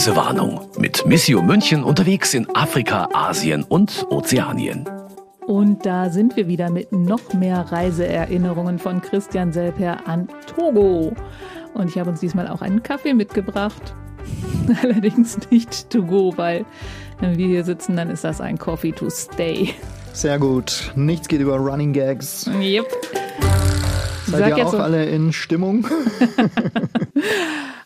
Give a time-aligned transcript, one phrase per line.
[0.00, 4.88] Reisewarnung mit Missio München unterwegs in Afrika, Asien und Ozeanien.
[5.46, 11.12] Und da sind wir wieder mit noch mehr Reiseerinnerungen von Christian Selper an Togo.
[11.74, 13.94] Und ich habe uns diesmal auch einen Kaffee mitgebracht.
[14.82, 16.64] Allerdings nicht to go, weil
[17.18, 19.74] wenn wir hier sitzen, dann ist das ein Coffee to stay.
[20.14, 20.92] Sehr gut.
[20.96, 22.48] Nichts geht über Running Gags.
[22.58, 22.86] Yep.
[24.28, 25.86] Seid ihr auch so alle in Stimmung?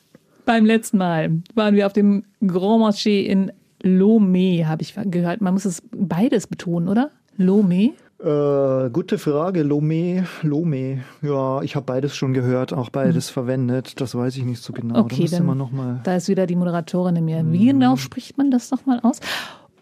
[0.45, 3.51] Beim letzten Mal waren wir auf dem Grand Marché in
[3.83, 5.41] Lomé, habe ich gehört.
[5.41, 7.11] Man muss es beides betonen, oder?
[7.39, 7.93] Lomé?
[8.23, 9.63] Äh, gute Frage.
[9.63, 10.99] Lomé, Lomé.
[11.23, 13.35] Ja, ich habe beides schon gehört, auch beides hm.
[13.35, 14.01] verwendet.
[14.01, 15.01] Das weiß ich nicht so genau.
[15.01, 17.45] Okay, da, dann, noch mal da ist wieder die Moderatorin in mir.
[17.53, 17.79] Wie hm.
[17.79, 19.21] genau spricht man das nochmal aus?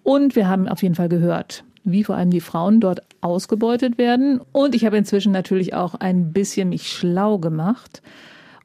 [0.02, 4.40] Und wir haben auf jeden Fall gehört, wie vor allem die Frauen dort ausgebeutet werden.
[4.50, 8.02] Und ich habe inzwischen natürlich auch ein bisschen mich schlau gemacht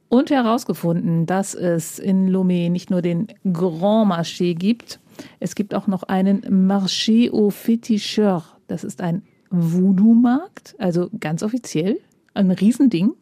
[0.10, 5.00] und herausgefunden, dass es in Lomé nicht nur den Grand Marché gibt,
[5.40, 8.44] es gibt auch noch einen Marché aux Féticheurs.
[8.68, 12.00] Das ist ein Voodoo-Markt, also ganz offiziell,
[12.34, 13.14] ein Riesending.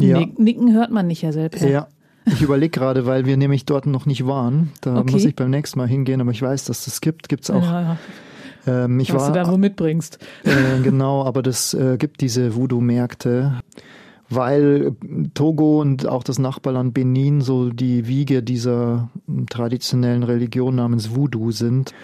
[0.00, 0.24] Ja.
[0.36, 1.66] Nicken hört man nicht, Herr Selper.
[1.66, 1.88] Ja.
[2.26, 4.70] Ich überlege gerade, weil wir nämlich dort noch nicht waren.
[4.82, 5.12] Da okay.
[5.12, 7.28] muss ich beim nächsten Mal hingehen, aber ich weiß, dass das gibt.
[7.28, 7.62] Gibt es auch.
[7.62, 8.84] Ja, ja.
[8.84, 10.18] Ähm, ich Was war, du da wo mitbringst.
[10.44, 13.60] Äh, genau, aber das äh, gibt diese Voodoo-Märkte
[14.30, 14.94] weil
[15.34, 19.08] Togo und auch das Nachbarland Benin so die Wiege dieser
[19.48, 21.94] traditionellen Religion namens Voodoo sind,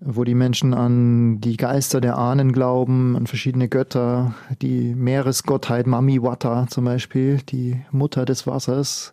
[0.00, 6.22] wo die Menschen an die Geister der Ahnen glauben, an verschiedene Götter, die Meeresgottheit Mami
[6.22, 9.12] Wata zum Beispiel, die Mutter des Wassers,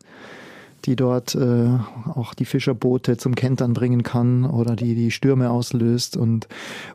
[0.85, 1.69] die dort äh,
[2.13, 6.17] auch die Fischerboote zum Kentern bringen kann oder die die Stürme auslöst.
[6.17, 6.47] Und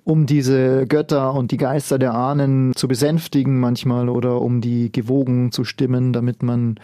[0.04, 5.52] um diese Götter und die Geister der Ahnen zu besänftigen manchmal oder um die gewogen
[5.52, 6.76] zu stimmen, damit man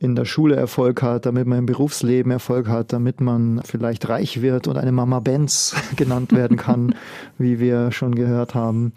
[0.00, 4.42] in der Schule Erfolg hat, damit man im Berufsleben Erfolg hat, damit man vielleicht reich
[4.42, 6.94] wird und eine Mama Benz genannt werden kann,
[7.36, 8.92] wie wir schon gehört haben.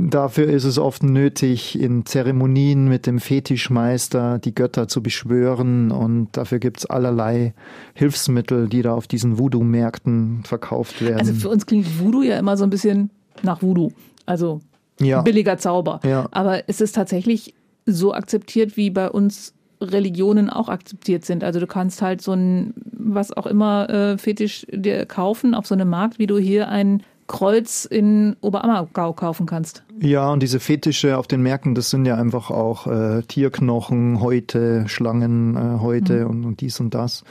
[0.00, 6.28] Dafür ist es oft nötig, in Zeremonien mit dem Fetischmeister die Götter zu beschwören und
[6.36, 7.52] dafür gibt es allerlei
[7.94, 11.18] Hilfsmittel, die da auf diesen Voodoo-Märkten verkauft werden.
[11.18, 13.10] Also für uns klingt Voodoo ja immer so ein bisschen
[13.42, 13.90] nach Voodoo,
[14.24, 14.60] also
[15.00, 15.22] ja.
[15.22, 15.98] billiger Zauber.
[16.04, 16.28] Ja.
[16.30, 17.54] Aber ist es tatsächlich
[17.84, 21.42] so akzeptiert, wie bei uns Religionen auch akzeptiert sind.
[21.42, 25.74] Also du kannst halt so ein, was auch immer, äh, Fetisch dir kaufen auf so
[25.74, 29.84] einem Markt, wie du hier ein Kreuz in Oberammergau kaufen kannst.
[30.00, 34.88] Ja, und diese Fetische auf den Märkten, das sind ja einfach auch äh, Tierknochen, Häute,
[34.88, 36.30] Schlangenhäute äh, mhm.
[36.30, 37.22] und, und dies und das.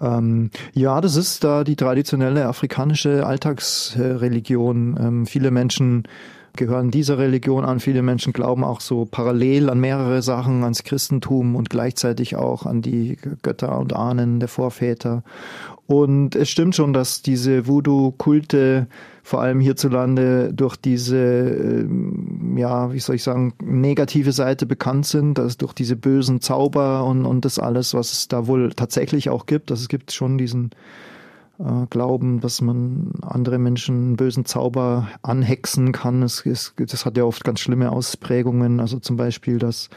[0.00, 4.96] Ähm, ja, das ist da die traditionelle afrikanische Alltagsreligion.
[4.98, 6.08] Ähm, viele Menschen
[6.56, 7.80] gehören dieser Religion an.
[7.80, 12.80] Viele Menschen glauben auch so parallel an mehrere Sachen, ans Christentum und gleichzeitig auch an
[12.80, 15.22] die Götter und Ahnen der Vorväter.
[15.86, 18.86] Und es stimmt schon, dass diese Voodoo-Kulte
[19.22, 25.38] vor allem hierzulande durch diese, ähm, ja, wie soll ich sagen, negative Seite bekannt sind,
[25.38, 29.46] dass durch diese bösen Zauber und, und das alles, was es da wohl tatsächlich auch
[29.46, 29.70] gibt.
[29.70, 30.70] Also es gibt schon diesen
[31.58, 36.22] äh, Glauben, dass man andere Menschen bösen Zauber anhexen kann.
[36.22, 38.80] Es, es, das hat ja oft ganz schlimme Ausprägungen.
[38.80, 39.90] Also zum Beispiel, dass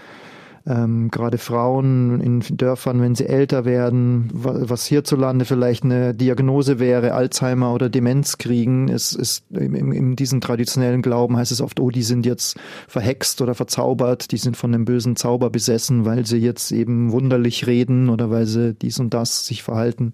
[0.68, 7.14] ähm, gerade Frauen in Dörfern, wenn sie älter werden, was hierzulande vielleicht eine Diagnose wäre,
[7.14, 11.90] Alzheimer oder Demenz kriegen, ist, ist in, in diesem traditionellen Glauben heißt es oft, oh,
[11.90, 16.40] die sind jetzt verhext oder verzaubert, die sind von einem bösen Zauber besessen, weil sie
[16.40, 20.12] jetzt eben wunderlich reden oder weil sie dies und das sich verhalten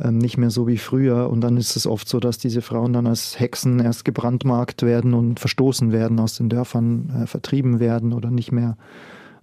[0.00, 1.28] ähm, nicht mehr so wie früher.
[1.28, 5.12] Und dann ist es oft so, dass diese Frauen dann als Hexen erst gebrandmarkt werden
[5.14, 8.76] und verstoßen werden, aus den Dörfern äh, vertrieben werden oder nicht mehr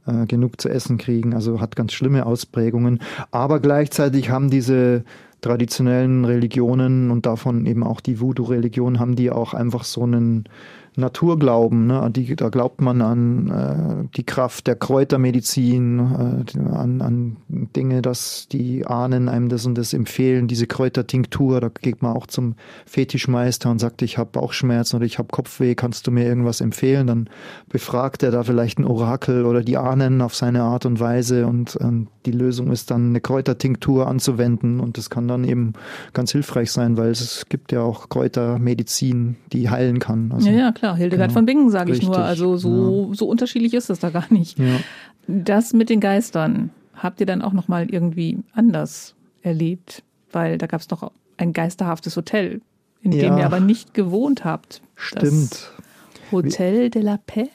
[0.10, 1.34] äh, genug zu essen kriegen.
[1.34, 3.00] Also hat ganz schlimme Ausprägungen.
[3.32, 5.04] Aber gleichzeitig haben diese
[5.42, 10.46] traditionellen Religionen und davon eben auch die Voodoo-Religion haben die auch einfach so einen
[10.96, 11.88] Naturglauben.
[11.88, 12.10] Ne?
[12.12, 18.48] Die, da glaubt man an äh, die Kraft der Kräutermedizin, äh, an, an Dinge, dass
[18.52, 21.62] die Ahnen einem das und das empfehlen, diese Kräutertinktur.
[21.62, 22.56] Da geht man auch zum
[22.86, 27.08] Fetischmeister und sagt, ich habe Bauchschmerzen oder ich habe Kopfweh, kannst du mir irgendwas empfehlen?
[27.08, 27.30] Dann
[27.70, 31.78] befragt er da vielleicht ein Orakel oder die Ahnen auf seine Art und Weise und
[31.82, 35.74] ähm, die Lösung ist dann eine Kräutertinktur anzuwenden und das kann dann eben
[36.14, 40.32] ganz hilfreich sein, weil es gibt ja auch Kräutermedizin, die heilen kann.
[40.32, 40.89] Also, ja, ja, klar.
[40.96, 41.40] Hildegard genau.
[41.40, 42.20] von Bingen, sage ich nur.
[42.20, 43.16] Also so, ja.
[43.16, 44.58] so unterschiedlich ist das da gar nicht.
[44.58, 44.80] Ja.
[45.28, 50.82] Das mit den Geistern habt ihr dann auch nochmal irgendwie anders erlebt, weil da gab
[50.82, 52.62] es doch ein geisterhaftes Hotel,
[53.02, 54.82] in dem ihr aber nicht gewohnt habt.
[54.96, 55.52] Stimmt.
[55.52, 57.50] Das Hotel de la Paix?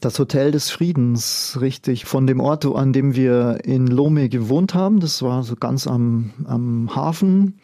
[0.00, 2.04] Das Hotel des Friedens, richtig.
[2.04, 6.32] Von dem Ort, an dem wir in Lome gewohnt haben, das war so ganz am,
[6.44, 7.58] am Hafen,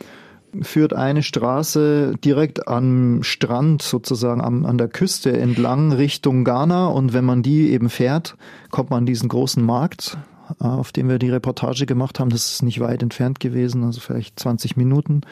[0.60, 6.87] führt eine Straße direkt am Strand, sozusagen am, an der Küste entlang Richtung Ghana.
[6.88, 8.37] Und wenn man die eben fährt,
[8.70, 10.19] kommt man an diesen großen Markt,
[10.60, 12.31] äh, auf dem wir die Reportage gemacht haben.
[12.31, 15.22] Das ist nicht weit entfernt gewesen, also vielleicht 20 Minuten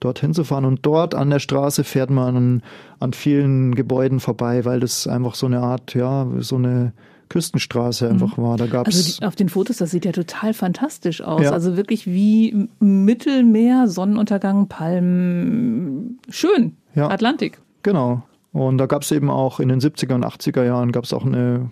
[0.00, 0.64] dorthin zu fahren.
[0.64, 2.62] Und dort an der Straße fährt man an,
[3.00, 6.92] an vielen Gebäuden vorbei, weil das einfach so eine Art, ja, so eine
[7.28, 8.12] Küstenstraße mhm.
[8.12, 8.56] einfach war.
[8.56, 11.42] Da gab's also die, auf den Fotos, das sieht ja total fantastisch aus.
[11.42, 11.52] Ja.
[11.52, 17.08] Also wirklich wie Mittelmeer, Sonnenuntergang, Palmen, schön, ja.
[17.08, 17.60] Atlantik.
[17.82, 18.22] Genau.
[18.52, 21.24] Und da gab es eben auch in den 70er und 80er Jahren gab es auch
[21.24, 21.70] eine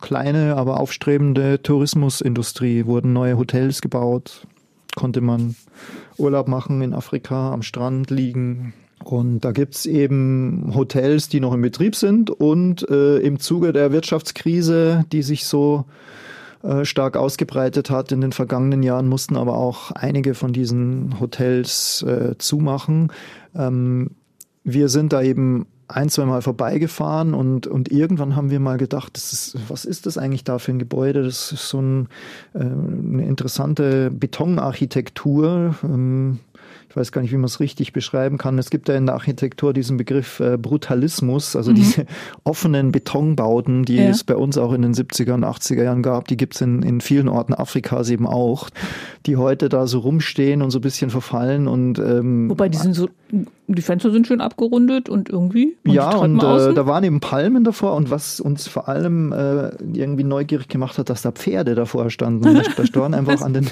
[0.00, 2.86] kleine, aber aufstrebende Tourismusindustrie.
[2.86, 4.46] Wurden neue Hotels gebaut,
[4.94, 5.56] konnte man
[6.16, 8.74] Urlaub machen in Afrika, am Strand liegen,
[9.08, 13.90] und da gibt's eben Hotels, die noch im Betrieb sind und äh, im Zuge der
[13.90, 15.86] Wirtschaftskrise, die sich so
[16.62, 22.02] äh, stark ausgebreitet hat in den vergangenen Jahren, mussten aber auch einige von diesen Hotels
[22.02, 23.10] äh, zumachen.
[23.54, 24.10] Ähm,
[24.62, 29.16] wir sind da eben ein, zwei Mal vorbeigefahren und, und irgendwann haben wir mal gedacht,
[29.16, 31.22] das ist, was ist das eigentlich da für ein Gebäude?
[31.22, 32.08] Das ist so ein,
[32.52, 35.76] äh, eine interessante Betonarchitektur.
[35.82, 36.40] Ähm,
[36.88, 38.58] ich weiß gar nicht, wie man es richtig beschreiben kann.
[38.58, 41.74] Es gibt ja in der Architektur diesen Begriff äh, Brutalismus, also mhm.
[41.74, 42.06] diese
[42.44, 44.08] offenen Betonbauten, die ja.
[44.08, 46.82] es bei uns auch in den 70er und 80er Jahren gab, die gibt es in,
[46.82, 48.70] in vielen Orten Afrikas eben auch,
[49.26, 52.94] die heute da so rumstehen und so ein bisschen verfallen und ähm, Wobei die sind
[52.94, 53.08] so,
[53.76, 55.76] die Fenster sind schön abgerundet und irgendwie.
[55.84, 59.68] Und ja, und äh, da waren eben Palmen davor und was uns vor allem äh,
[59.92, 62.62] irgendwie neugierig gemacht hat, dass da Pferde davor standen.
[62.76, 63.66] da standen einfach an den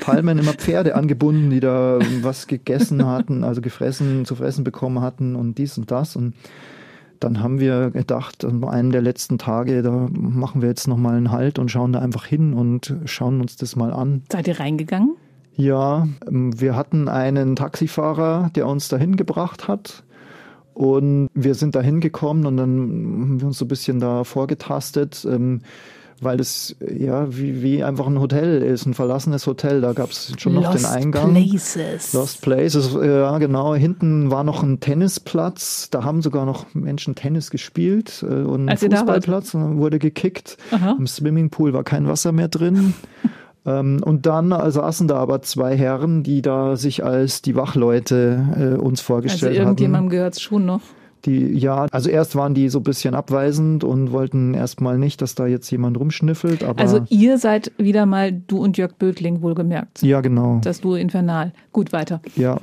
[0.00, 5.36] Palmen immer Pferde angebunden, die da was gegessen hatten, also gefressen, zu fressen bekommen hatten
[5.36, 6.16] und dies und das.
[6.16, 6.34] Und
[7.20, 11.30] dann haben wir gedacht, an einem der letzten Tage, da machen wir jetzt nochmal einen
[11.30, 14.22] Halt und schauen da einfach hin und schauen uns das mal an.
[14.30, 15.14] Seid ihr reingegangen?
[15.56, 20.04] Ja, ähm, wir hatten einen Taxifahrer, der uns dahin gebracht hat.
[20.74, 25.26] Und wir sind da hingekommen und dann haben wir uns so ein bisschen da vorgetastet.
[25.28, 25.62] Ähm,
[26.20, 29.80] weil es ja wie, wie einfach ein Hotel ist, ein verlassenes Hotel.
[29.80, 31.32] Da gab es schon noch Lost den Eingang.
[31.32, 32.12] Places.
[32.12, 33.74] Lost Places, ja genau.
[33.74, 35.90] Hinten war noch ein Tennisplatz.
[35.90, 40.56] Da haben sogar noch Menschen Tennis gespielt äh, und ein Fußballplatz und dann wurde gekickt.
[40.70, 40.96] Aha.
[40.98, 42.94] Im Swimmingpool war kein Wasser mehr drin.
[43.66, 48.80] Ähm, und dann saßen da aber zwei Herren, die da sich als die Wachleute äh,
[48.80, 49.58] uns vorgestellt haben.
[49.58, 50.80] Also irgendjemandem gehört es schon noch.
[51.24, 55.34] Die, ja, also erst waren die so ein bisschen abweisend und wollten erstmal nicht, dass
[55.34, 56.62] da jetzt jemand rumschnüffelt.
[56.62, 60.02] Also ihr seid wieder mal du und Jörg Bödling wohlgemerkt.
[60.02, 60.60] Ja, genau.
[60.62, 61.52] Das Duo Infernal.
[61.72, 62.20] Gut, weiter.
[62.36, 62.60] Ja.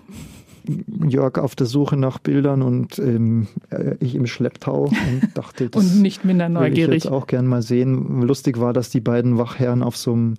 [1.06, 5.84] Jörg auf der Suche nach Bildern und ähm, äh, ich im Schlepptau und dachte, das
[5.84, 6.88] und nicht minder neugierig.
[6.88, 8.22] Will ich jetzt auch gern mal sehen.
[8.22, 10.36] Lustig war, dass die beiden Wachherren auf so einem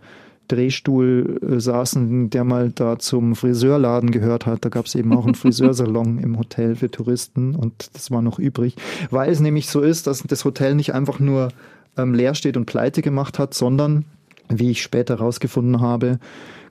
[0.49, 4.65] Drehstuhl äh, saßen, der mal da zum Friseurladen gehört hat.
[4.65, 8.39] Da gab es eben auch einen Friseursalon im Hotel für Touristen und das war noch
[8.39, 8.77] übrig.
[9.11, 11.49] Weil es nämlich so ist, dass das Hotel nicht einfach nur
[11.97, 14.05] ähm, leer steht und pleite gemacht hat, sondern,
[14.49, 16.19] wie ich später herausgefunden habe,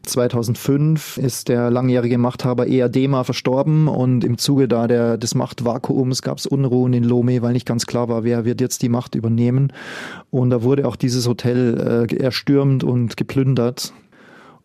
[0.06, 6.40] 2005 ist der langjährige Machthaber Eadema verstorben und im Zuge da der, des Machtvakuums gab
[6.40, 9.72] es Unruhen in Lomé, weil nicht ganz klar war, wer wird jetzt die Macht übernehmen.
[10.30, 13.94] Und da wurde auch dieses Hotel äh, erstürmt und geplündert.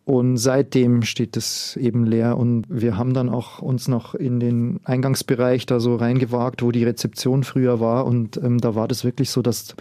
[0.03, 4.79] Und seitdem steht es eben leer und wir haben dann auch uns noch in den
[4.83, 9.29] Eingangsbereich da so reingewagt, wo die Rezeption früher war und ähm, da war das wirklich
[9.29, 9.75] so, dass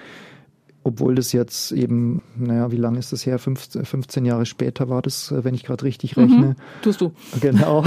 [0.85, 3.39] obwohl das jetzt eben, naja, wie lange ist das her?
[3.39, 6.23] 15, 15 Jahre später war das, äh, wenn ich gerade richtig mhm.
[6.23, 6.47] rechne.
[6.47, 7.13] Mhm, tust du.
[7.41, 7.85] Genau.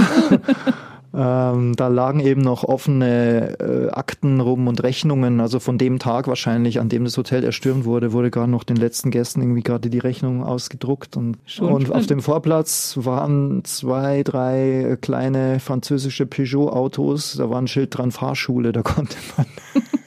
[1.14, 5.40] ähm, da lagen eben noch offene äh, Akten rum und Rechnungen.
[5.40, 8.76] Also von dem Tag wahrscheinlich, an dem das Hotel erstürmt wurde, wurde gerade noch den
[8.76, 11.16] letzten Gästen irgendwie gerade die Rechnung ausgedruckt.
[11.16, 17.36] Und, und auf dem Vorplatz waren zwei, drei kleine französische Peugeot-Autos.
[17.36, 19.46] Da war ein Schild dran, Fahrschule, da konnte man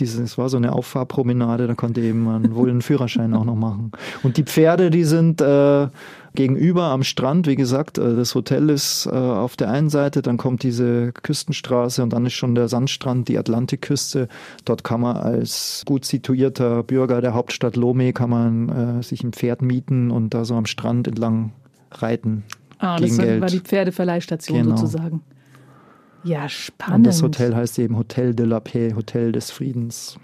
[0.00, 3.92] es war so eine Auffahrpromenade, da konnte eben man wohl einen Führerschein auch noch machen.
[4.22, 5.88] Und die Pferde, die sind äh,
[6.34, 10.36] gegenüber am Strand, wie gesagt, äh, das Hotel ist äh, auf der einen Seite, dann
[10.36, 14.28] kommt diese Küstenstraße und dann ist schon der Sandstrand, die Atlantikküste.
[14.64, 18.68] Dort kann man als gut situierter Bürger der Hauptstadt Lomé kann man
[19.00, 21.52] äh, sich ein Pferd mieten und da so am Strand entlang
[21.90, 22.44] reiten.
[22.78, 24.76] Ah, das war die Pferdeverleihstation genau.
[24.76, 25.22] sozusagen.
[26.24, 26.98] Ja, spannend.
[26.98, 30.16] Und das Hotel heißt eben Hotel de la Paix, Hotel des Friedens.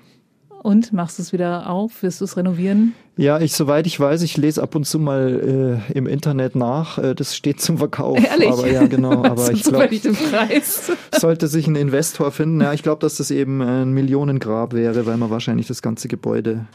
[0.63, 2.03] Und machst du es wieder auf?
[2.03, 2.95] Wirst du es renovieren?
[3.17, 6.99] Ja, ich, soweit ich weiß, ich lese ab und zu mal äh, im Internet nach.
[6.99, 8.19] Äh, das steht zum Verkauf.
[8.23, 8.51] Ehrlich?
[8.51, 9.25] Aber ja, genau.
[9.25, 9.89] Aber ich glaube,
[11.19, 12.61] sollte sich ein Investor finden.
[12.61, 16.67] Ja, ich glaube, dass das eben ein Millionengrab wäre, weil man wahrscheinlich das ganze Gebäude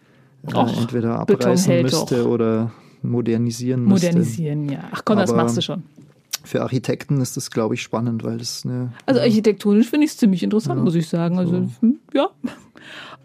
[0.47, 2.29] äh, Och, entweder abreißen müsste doch.
[2.29, 4.07] oder modernisieren müsste.
[4.07, 4.79] Modernisieren, ja.
[4.91, 5.83] Ach komm, das Aber- machst du schon.
[6.43, 10.17] Für Architekten ist das, glaube ich, spannend, weil das eine Also architektonisch finde ich es
[10.17, 11.37] ziemlich interessant, Ja, muss ich sagen.
[11.39, 11.69] Also so.
[11.81, 12.29] hm, ja.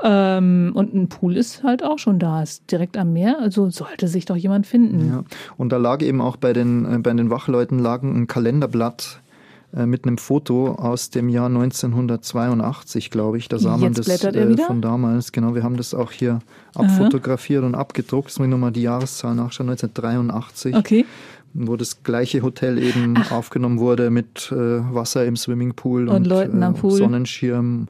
[0.02, 3.38] Ähm, und ein Pool ist halt auch schon da, ist direkt am Meer.
[3.40, 5.08] Also sollte sich doch jemand finden.
[5.10, 5.24] Ja,
[5.56, 9.20] und da lag eben auch bei den, äh, bei den Wachleuten lagen ein Kalenderblatt
[9.72, 13.48] mit einem Foto aus dem Jahr 1982, glaube ich.
[13.48, 15.32] Da sah man Jetzt das blättert er äh, von damals.
[15.32, 16.40] Genau, wir haben das auch hier
[16.74, 18.28] abfotografiert und abgedruckt.
[18.28, 19.68] Jetzt muss ich nochmal die Jahreszahl nachschauen.
[19.70, 21.04] 1983, Okay.
[21.54, 24.54] wo das gleiche Hotel eben aufgenommen wurde mit äh,
[24.94, 26.92] Wasser im Swimmingpool Und Leuten am äh, Pool.
[26.92, 27.88] Sonnenschirm.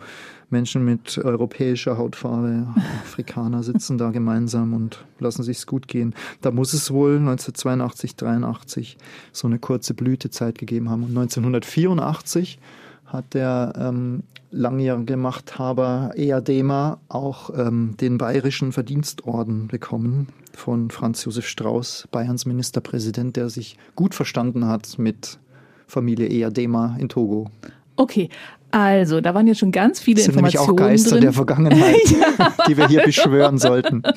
[0.51, 2.67] Menschen mit europäischer Hautfarbe,
[3.03, 6.15] Afrikaner sitzen da gemeinsam und lassen sich's gut gehen.
[6.41, 8.97] Da muss es wohl 1982, 83
[9.33, 11.03] so eine kurze Blütezeit gegeben haben.
[11.03, 12.59] Und 1984
[13.07, 21.47] hat der ähm, langjährige Machthaber Eadema auch ähm, den Bayerischen Verdienstorden bekommen von Franz Josef
[21.47, 25.39] Strauß, Bayerns Ministerpräsident, der sich gut verstanden hat mit
[25.87, 27.51] Familie Eadema in Togo.
[27.97, 28.29] Okay.
[28.71, 31.21] Also, da waren jetzt schon ganz viele Das sind nämlich auch Informationen Geister drin.
[31.23, 31.97] der Vergangenheit,
[32.69, 34.03] die wir hier beschwören sollten.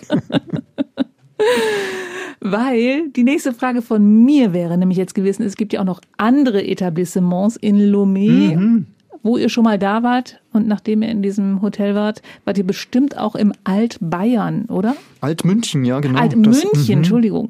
[2.44, 6.02] Weil die nächste Frage von mir wäre nämlich jetzt gewesen, es gibt ja auch noch
[6.18, 8.88] andere Etablissements in Lomé, Mhm.
[9.22, 12.66] wo ihr schon mal da wart und nachdem ihr in diesem Hotel wart, wart ihr
[12.66, 14.96] bestimmt auch im Altbayern, oder?
[15.22, 16.20] Altmünchen, ja, genau.
[16.20, 16.98] Alt Das- München, mhm.
[16.98, 17.50] Entschuldigung.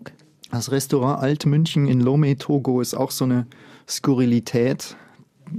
[0.51, 3.45] Das Restaurant Altmünchen in Lomé, Togo ist auch so eine
[3.87, 4.97] Skurrilität.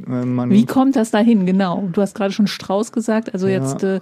[0.07, 1.47] Man, Wie kommt das dahin?
[1.47, 1.89] Genau.
[1.93, 3.63] Du hast gerade schon Strauß gesagt, also Ja.
[3.63, 4.01] jetzt äh,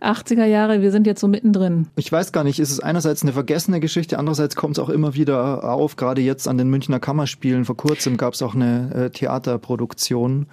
[0.00, 1.86] 80er Jahre, wir sind jetzt so mittendrin.
[1.96, 5.14] ich weiß gar nicht, ist es einerseits eine vergessene Geschichte, andererseits kommt es auch immer
[5.14, 7.64] wieder auf, gerade jetzt an den Münchner Kammerspielen.
[7.64, 10.46] Vor kurzem gab es auch eine äh, Theaterproduktion.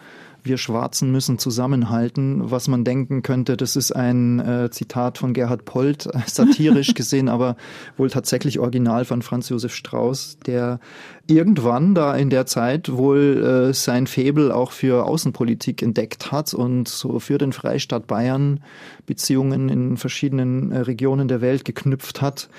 [0.46, 5.64] Wir Schwarzen müssen zusammenhalten, was man denken könnte, das ist ein äh, Zitat von Gerhard
[5.64, 7.56] Polt, satirisch gesehen, aber
[7.96, 10.82] wohl tatsächlich original von Franz Josef Strauß, der
[11.28, 16.90] irgendwann da in der Zeit wohl äh, sein Faible auch für Außenpolitik entdeckt hat und
[16.90, 18.60] so für den Freistaat Bayern
[19.06, 22.50] Beziehungen in verschiedenen äh, Regionen der Welt geknüpft hat.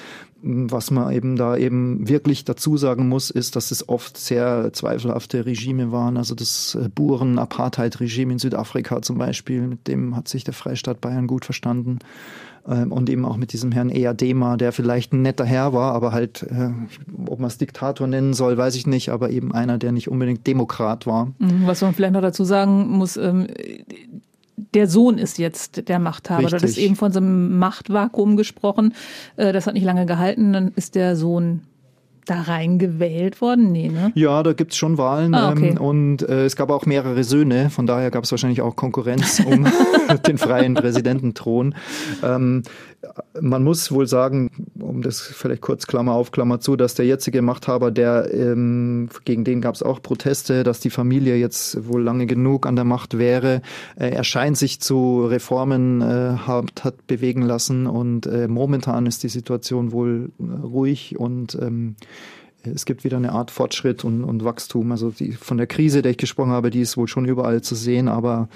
[0.46, 5.46] Was man eben da eben wirklich dazu sagen muss, ist, dass es oft sehr zweifelhafte
[5.46, 6.18] Regime waren.
[6.18, 11.26] Also das äh, Buren-Apartheid-Regime in Südafrika zum Beispiel, mit dem hat sich der Freistaat Bayern
[11.26, 12.00] gut verstanden.
[12.68, 16.12] Ähm, Und eben auch mit diesem Herrn Eadema, der vielleicht ein netter Herr war, aber
[16.12, 16.70] halt, äh,
[17.26, 20.46] ob man es Diktator nennen soll, weiß ich nicht, aber eben einer, der nicht unbedingt
[20.46, 21.32] Demokrat war.
[21.38, 23.46] Mhm, Was man vielleicht noch dazu sagen muss, ähm,
[24.56, 26.49] der Sohn ist jetzt der Machthaber.
[26.49, 28.94] Du hattest eben von so einem Machtvakuum gesprochen.
[29.37, 30.52] Äh, Das hat nicht lange gehalten.
[30.52, 31.62] Dann ist der Sohn
[32.24, 33.72] da reingewählt worden.
[33.72, 34.12] Nee, ne?
[34.14, 35.70] Ja, da gibt's schon Wahlen Ah, okay.
[35.70, 39.40] ähm, und äh, es gab auch mehrere Söhne, von daher gab es wahrscheinlich auch Konkurrenz
[39.46, 39.66] um
[40.26, 41.74] den freien Präsidententhron.
[42.22, 42.62] Ähm,
[43.40, 44.50] man muss wohl sagen,
[44.80, 49.44] um das vielleicht kurz Klammer auf Klammer zu, dass der jetzige Machthaber, der ähm, gegen
[49.44, 53.18] den gab es auch Proteste, dass die Familie jetzt wohl lange genug an der Macht
[53.18, 53.62] wäre.
[53.96, 59.22] Äh, er scheint sich zu Reformen äh, hat, hat bewegen lassen und äh, momentan ist
[59.22, 61.96] die Situation wohl äh, ruhig und ähm,
[62.66, 64.92] es gibt wieder eine Art Fortschritt und, und Wachstum.
[64.92, 67.75] Also die, von der Krise, der ich gesprochen habe, die ist wohl schon überall zu
[67.75, 68.49] sehen, aber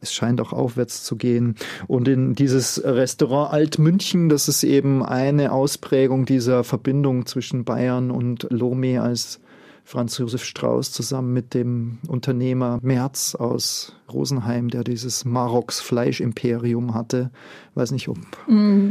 [0.00, 1.54] es scheint auch aufwärts zu gehen.
[1.86, 8.50] Und in dieses Restaurant Altmünchen, das ist eben eine Ausprägung dieser Verbindung zwischen Bayern und
[8.50, 9.40] Lomé als
[9.84, 17.30] Franz Josef Strauß zusammen mit dem Unternehmer Merz aus Rosenheim, der dieses Maroks Fleischimperium hatte.
[17.74, 18.18] Weiß nicht, ob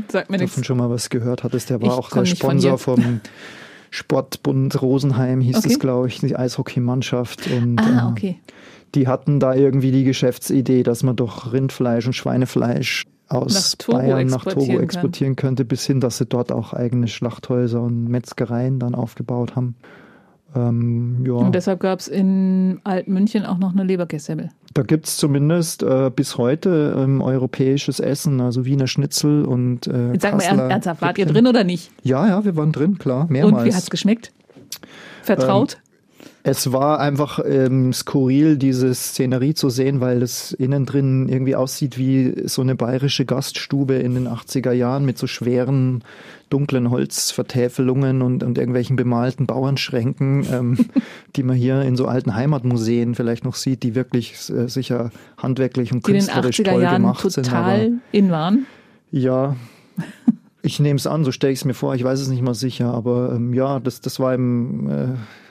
[0.10, 0.52] Sagt mir nichts.
[0.52, 1.70] davon schon mal was gehört hattest.
[1.70, 3.22] Der war Ich auch der Sponsor vom
[3.92, 5.68] Sportbund Rosenheim, hieß Okay.
[5.74, 7.48] es, glaube ich, die Eishockeymannschaft.
[7.52, 8.40] Und Ah, äh, okay.
[8.96, 14.28] die hatten da irgendwie die Geschäftsidee, dass man doch Rindfleisch und Schweinefleisch aus Nach Bayern
[14.28, 14.84] nach Togo exportieren kann.
[14.84, 19.76] exportieren könnte, bis hin, dass sie dort auch eigene Schlachthäuser und Metzgereien dann aufgebaut haben.
[20.56, 21.34] Ähm, ja.
[21.34, 24.50] Und deshalb gab es in Altmünchen auch noch eine Leberkässemmel.
[24.74, 30.24] Da gibt's zumindest äh, bis heute ähm, europäisches Essen, also Wiener Schnitzel und äh, Jetzt
[30.24, 31.92] sag mal ernsthaft, wart ihr drin oder nicht?
[32.04, 33.64] Ja, ja, wir waren drin, klar, mehrmals.
[33.64, 34.32] Und wie hat's geschmeckt?
[35.24, 35.78] Vertraut?
[36.44, 41.98] Es war einfach ähm, skurril, diese Szenerie zu sehen, weil es innen drin irgendwie aussieht
[42.00, 46.04] wie so eine bayerische Gaststube in den 80er Jahren mit so schweren,
[46.50, 50.78] dunklen Holzvertäfelungen und, und irgendwelchen bemalten Bauernschränken, ähm,
[51.36, 55.92] die man hier in so alten Heimatmuseen vielleicht noch sieht, die wirklich äh, sicher handwerklich
[55.92, 57.54] und die in den künstlerisch 80er toll Jahren gemacht sind.
[57.54, 58.66] aber- total in waren.
[59.12, 59.56] Ja,
[60.64, 62.54] ich nehme es an, so stelle ich es mir vor, ich weiß es nicht mal
[62.54, 65.08] sicher, aber ähm, ja, das, das war eben, äh,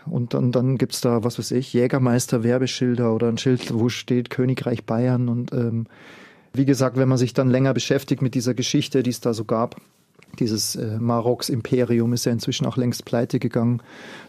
[0.06, 4.30] und dann, dann gibt es da, was weiß ich, Jägermeister-Werbeschilder oder ein Schild, wo steht
[4.30, 5.86] Königreich Bayern und ähm,
[6.52, 9.44] wie gesagt, wenn man sich dann länger beschäftigt mit dieser Geschichte, die es da so
[9.44, 9.76] gab,
[10.38, 13.82] dieses äh, Maroks Imperium ist ja inzwischen auch längst pleite gegangen.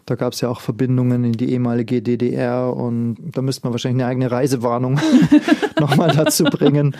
[0.06, 4.02] Da gab es ja auch Verbindungen in die ehemalige DDR und da müsste man wahrscheinlich
[4.02, 5.00] eine eigene Reisewarnung
[5.80, 6.96] nochmal dazu bringen.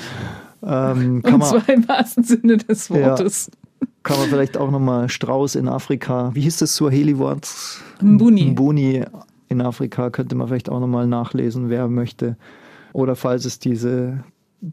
[0.62, 3.50] Ähm, und zwar im wahrsten Sinne des Wortes.
[4.02, 7.48] Kann man vielleicht auch nochmal Strauß in Afrika, wie hieß das Suaheli-Wort?
[8.00, 8.46] Mbuni.
[8.46, 9.04] Mbuni
[9.48, 12.36] in Afrika könnte man vielleicht auch nochmal nachlesen, wer möchte.
[12.92, 14.24] Oder falls es diese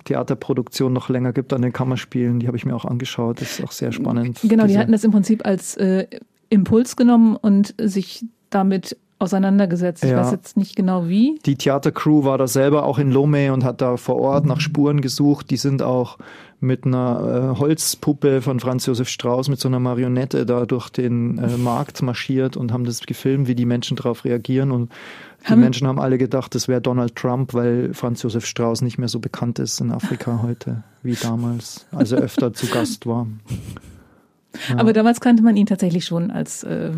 [0.03, 2.39] Theaterproduktion noch länger gibt an den Kammerspielen.
[2.39, 3.41] Die habe ich mir auch angeschaut.
[3.41, 4.39] Das ist auch sehr spannend.
[4.43, 6.05] Genau, die hatten das im Prinzip als äh,
[6.49, 10.03] Impuls genommen und sich damit auseinandergesetzt.
[10.03, 10.17] Ich ja.
[10.17, 11.39] weiß jetzt nicht genau wie.
[11.45, 15.01] Die Theatercrew war da selber auch in Lomé und hat da vor Ort nach Spuren
[15.01, 15.51] gesucht.
[15.51, 16.17] Die sind auch
[16.61, 21.37] mit einer äh, Holzpuppe von Franz Josef Strauß, mit so einer Marionette da durch den
[21.37, 24.71] äh, Markt marschiert und haben das gefilmt, wie die Menschen darauf reagieren.
[24.71, 24.91] Und
[25.41, 28.97] die haben Menschen haben alle gedacht, das wäre Donald Trump, weil Franz Josef Strauß nicht
[28.97, 33.27] mehr so bekannt ist in Afrika heute wie damals, als er öfter zu Gast war.
[34.67, 34.79] Ja.
[34.79, 36.91] Aber damals kannte man ihn tatsächlich schon als äh,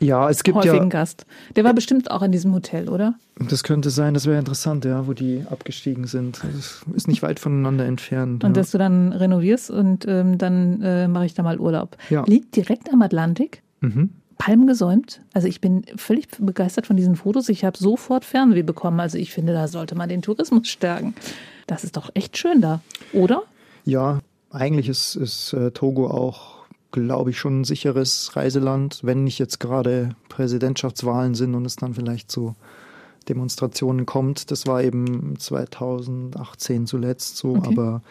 [0.00, 1.26] ja, es gibt häufigen ja, Gast.
[1.56, 3.14] Der war bestimmt auch in diesem Hotel, oder?
[3.48, 6.40] Das könnte sein, das wäre interessant, ja, wo die abgestiegen sind.
[6.42, 8.44] Das ist nicht weit voneinander entfernt.
[8.44, 8.60] Und ja.
[8.60, 11.96] dass du dann renovierst und ähm, dann äh, mache ich da mal Urlaub.
[12.10, 12.24] Ja.
[12.26, 13.62] Liegt direkt am Atlantik.
[13.80, 14.10] Mhm.
[14.38, 15.20] Palmen gesäumt.
[15.32, 17.48] Also ich bin völlig begeistert von diesen Fotos.
[17.48, 19.00] Ich habe sofort Fernweh bekommen.
[19.00, 21.14] Also ich finde, da sollte man den Tourismus stärken.
[21.66, 22.80] Das ist doch echt schön da,
[23.12, 23.44] oder?
[23.84, 24.20] Ja,
[24.50, 26.53] eigentlich ist, ist äh, Togo auch,
[27.02, 31.94] glaube ich, schon ein sicheres Reiseland, wenn nicht jetzt gerade Präsidentschaftswahlen sind und es dann
[31.94, 32.54] vielleicht so
[33.28, 34.50] Demonstrationen kommt.
[34.50, 37.68] Das war eben 2018 zuletzt so, okay.
[37.72, 38.02] aber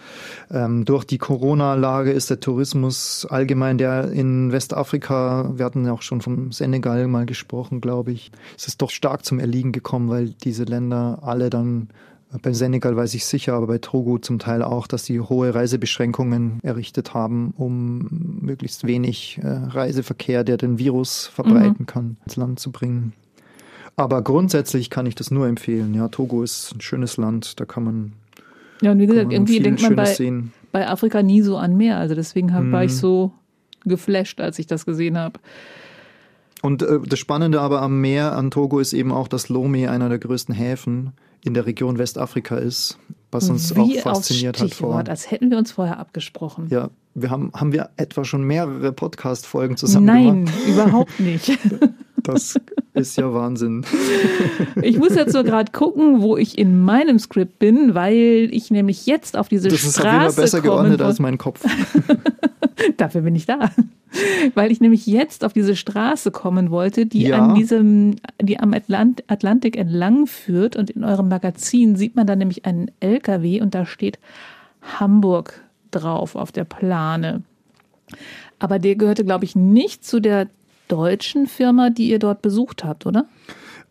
[0.51, 6.01] ähm, durch die Corona-Lage ist der Tourismus allgemein, der in Westafrika, wir hatten ja auch
[6.01, 10.29] schon vom Senegal mal gesprochen, glaube ich, ist es doch stark zum Erliegen gekommen, weil
[10.29, 11.89] diese Länder alle dann
[12.41, 16.59] bei Senegal weiß ich sicher, aber bei Togo zum Teil auch, dass sie hohe Reisebeschränkungen
[16.63, 21.85] errichtet haben, um möglichst wenig äh, Reiseverkehr, der den Virus verbreiten mhm.
[21.85, 23.13] kann, ins Land zu bringen.
[23.95, 25.93] Aber grundsätzlich kann ich das nur empfehlen.
[25.93, 28.13] Ja, Togo ist ein schönes Land, da kann man.
[28.81, 30.15] Ja, und wie gesagt, irgendwie denkt man bei,
[30.71, 31.97] bei Afrika nie so an Meer.
[31.97, 32.97] Also deswegen hab, war ich mhm.
[32.97, 33.31] so
[33.85, 35.39] geflasht, als ich das gesehen habe.
[36.63, 40.09] Und äh, das Spannende aber am Meer an Togo ist eben auch, dass Lomé einer
[40.09, 41.11] der größten Häfen
[41.43, 42.97] in der Region Westafrika ist,
[43.31, 44.73] was uns Wie auch fasziniert hat.
[44.73, 45.03] Vor.
[45.07, 46.67] Als hätten wir uns vorher abgesprochen.
[46.69, 50.53] Ja, wir haben, haben wir etwa schon mehrere Podcast-Folgen zusammen Nein, gemacht?
[50.65, 51.59] Nein, überhaupt nicht.
[52.25, 52.57] Das
[52.93, 53.85] ist ja Wahnsinn.
[54.81, 59.05] Ich muss jetzt so gerade gucken, wo ich in meinem Skript bin, weil ich nämlich
[59.05, 61.65] jetzt auf diese das Straße Das ist Fall besser geordnet als mein Kopf.
[62.97, 63.69] Dafür bin ich da.
[64.53, 67.39] Weil ich nämlich jetzt auf diese Straße kommen wollte, die ja.
[67.39, 70.75] an diesem, die am Atlant Atlantik entlang führt.
[70.75, 74.19] Und in eurem Magazin sieht man da nämlich einen LKW und da steht
[74.81, 77.41] Hamburg drauf auf der Plane.
[78.59, 80.47] Aber der gehörte, glaube ich, nicht zu der
[80.87, 83.25] deutschen Firma, die ihr dort besucht habt, oder?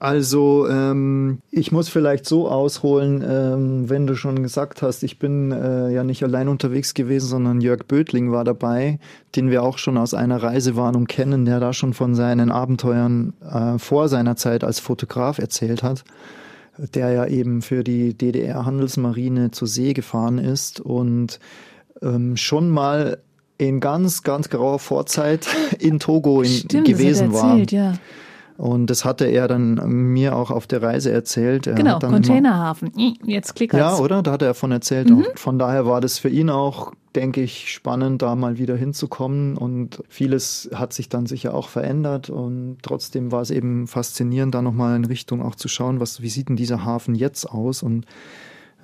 [0.02, 5.52] Also ähm, ich muss vielleicht so ausholen, ähm, wenn du schon gesagt hast, ich bin
[5.52, 8.98] äh, ja nicht allein unterwegs gewesen, sondern Jörg Bödling war dabei,
[9.36, 13.78] den wir auch schon aus einer Reisewarnung kennen, der da schon von seinen Abenteuern äh,
[13.78, 16.02] vor seiner Zeit als Fotograf erzählt hat,
[16.78, 21.38] der ja eben für die DDR-Handelsmarine zur See gefahren ist und
[22.02, 23.18] ähm, schon mal
[23.56, 25.46] in ganz, ganz grauer Vorzeit
[25.78, 27.78] in Togo in, Stimmt, gewesen er erzählt, war.
[27.78, 27.94] Ja.
[28.58, 31.66] Und das hatte er dann mir auch auf der Reise erzählt.
[31.66, 32.92] Er genau, Containerhafen.
[32.94, 33.80] Hm, jetzt klickert's.
[33.80, 34.22] Ja, oder?
[34.22, 35.10] Da hat er davon erzählt.
[35.10, 35.24] Mhm.
[35.34, 39.56] Von daher war das für ihn auch, denke ich, spannend, da mal wieder hinzukommen.
[39.56, 42.30] Und vieles hat sich dann sicher auch verändert.
[42.30, 46.28] Und trotzdem war es eben faszinierend, da nochmal in Richtung auch zu schauen, was, wie
[46.28, 47.82] sieht denn dieser Hafen jetzt aus?
[47.82, 48.06] Und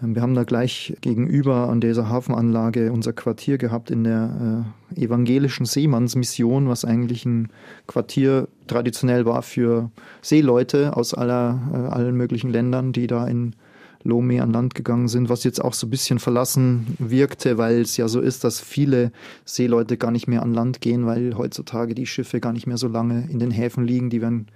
[0.01, 4.65] wir haben da gleich gegenüber an dieser Hafenanlage unser Quartier gehabt in der
[4.97, 7.49] äh, evangelischen Seemannsmission, was eigentlich ein
[7.89, 9.91] Quartier traditionell war für
[10.23, 13.57] Seeleute aus aller, äh, allen möglichen Ländern, die da in
[14.05, 17.97] Lomé an Land gegangen sind, was jetzt auch so ein bisschen verlassen wirkte, weil es
[17.97, 19.11] ja so ist, dass viele
[19.45, 22.87] Seeleute gar nicht mehr an Land gehen, weil heutzutage die Schiffe gar nicht mehr so
[22.87, 24.47] lange in den Häfen liegen, die werden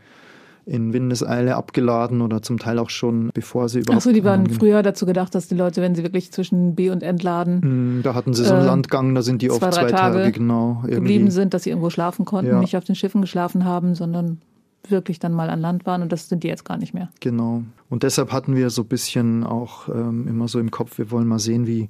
[0.65, 3.99] in Windeseile abgeladen oder zum Teil auch schon, bevor sie überhaupt.
[3.99, 6.91] Achso, die waren ähm, früher dazu gedacht, dass die Leute, wenn sie wirklich zwischen B
[6.91, 7.99] und entladen.
[7.99, 10.19] Mm, da hatten sie so einen äh, Landgang, da sind die zwei, oft zwei Tage,
[10.19, 10.83] Tage genau.
[10.83, 10.95] Irgendwie.
[10.95, 12.61] Geblieben sind, dass sie irgendwo schlafen konnten, ja.
[12.61, 14.41] nicht auf den Schiffen geschlafen haben, sondern
[14.89, 17.09] wirklich dann mal an Land waren und das sind die jetzt gar nicht mehr.
[17.21, 17.63] Genau.
[17.89, 21.27] Und deshalb hatten wir so ein bisschen auch ähm, immer so im Kopf, wir wollen
[21.27, 21.89] mal sehen, wie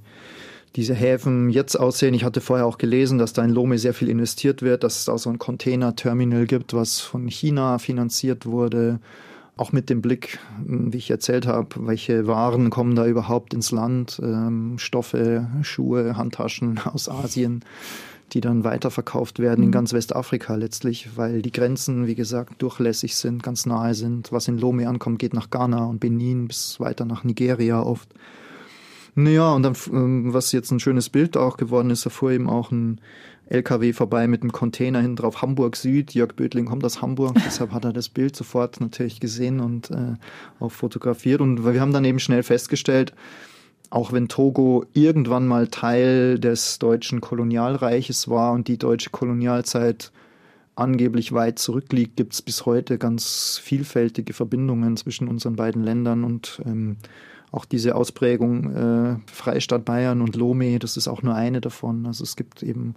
[0.77, 2.15] diese Häfen jetzt aussehen.
[2.15, 5.05] Ich hatte vorher auch gelesen, dass da in Lome sehr viel investiert wird, dass es
[5.05, 8.99] da so ein Container-Terminal gibt, was von China finanziert wurde.
[9.57, 14.19] Auch mit dem Blick, wie ich erzählt habe, welche Waren kommen da überhaupt ins Land,
[14.23, 17.63] ähm, Stoffe, Schuhe, Handtaschen aus Asien
[18.33, 19.67] die dann weiterverkauft werden mhm.
[19.67, 24.33] in ganz Westafrika letztlich, weil die Grenzen, wie gesagt, durchlässig sind, ganz nahe sind.
[24.33, 28.09] Was in Lome ankommt, geht nach Ghana und Benin bis weiter nach Nigeria oft.
[29.15, 32.49] Naja, und dann, ähm, was jetzt ein schönes Bild auch geworden ist, da fuhr eben
[32.49, 33.01] auch ein
[33.47, 36.15] LKW vorbei mit einem Container hinten drauf, Hamburg Süd.
[36.15, 40.15] Jörg Bödling kommt aus Hamburg, deshalb hat er das Bild sofort natürlich gesehen und äh,
[40.61, 41.43] auch fotografiert.
[41.43, 43.13] Und wir haben dann eben schnell festgestellt,
[43.91, 50.13] auch wenn Togo irgendwann mal Teil des deutschen Kolonialreiches war und die deutsche Kolonialzeit
[50.75, 56.63] angeblich weit zurückliegt, gibt es bis heute ganz vielfältige Verbindungen zwischen unseren beiden Ländern und
[56.65, 56.97] ähm,
[57.53, 62.07] auch diese Ausprägung äh, Freistaat Bayern und Lome, das ist auch nur eine davon.
[62.07, 62.95] Also es gibt eben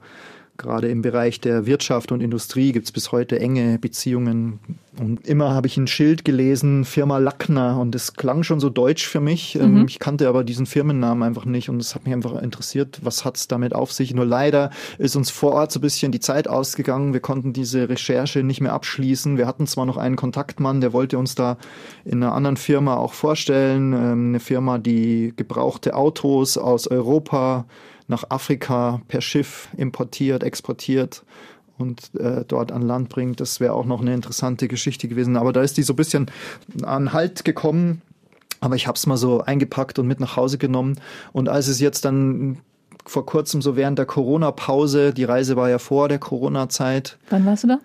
[0.57, 4.59] Gerade im Bereich der Wirtschaft und Industrie gibt es bis heute enge Beziehungen.
[4.97, 7.77] Und immer habe ich ein Schild gelesen, Firma Lackner.
[7.77, 9.55] Und das klang schon so deutsch für mich.
[9.55, 9.85] Ähm, mhm.
[9.87, 11.69] Ich kannte aber diesen Firmennamen einfach nicht.
[11.69, 14.13] Und es hat mich einfach interessiert, was hat es damit auf sich.
[14.13, 17.11] Nur leider ist uns vor Ort so ein bisschen die Zeit ausgegangen.
[17.11, 19.37] Wir konnten diese Recherche nicht mehr abschließen.
[19.37, 21.57] Wir hatten zwar noch einen Kontaktmann, der wollte uns da
[22.05, 23.91] in einer anderen Firma auch vorstellen.
[23.91, 27.65] Ähm, eine Firma, die gebrauchte Autos aus Europa
[28.07, 31.23] nach Afrika per Schiff importiert, exportiert
[31.77, 33.39] und äh, dort an Land bringt.
[33.39, 35.37] Das wäre auch noch eine interessante Geschichte gewesen.
[35.37, 36.31] Aber da ist die so ein bisschen
[36.83, 38.01] an Halt gekommen.
[38.61, 40.99] Aber ich habe es mal so eingepackt und mit nach Hause genommen.
[41.33, 42.59] Und als es jetzt dann
[43.05, 47.17] vor kurzem so während der Corona-Pause, die Reise war ja vor der Corona-Zeit.
[47.29, 47.79] Wann warst du da?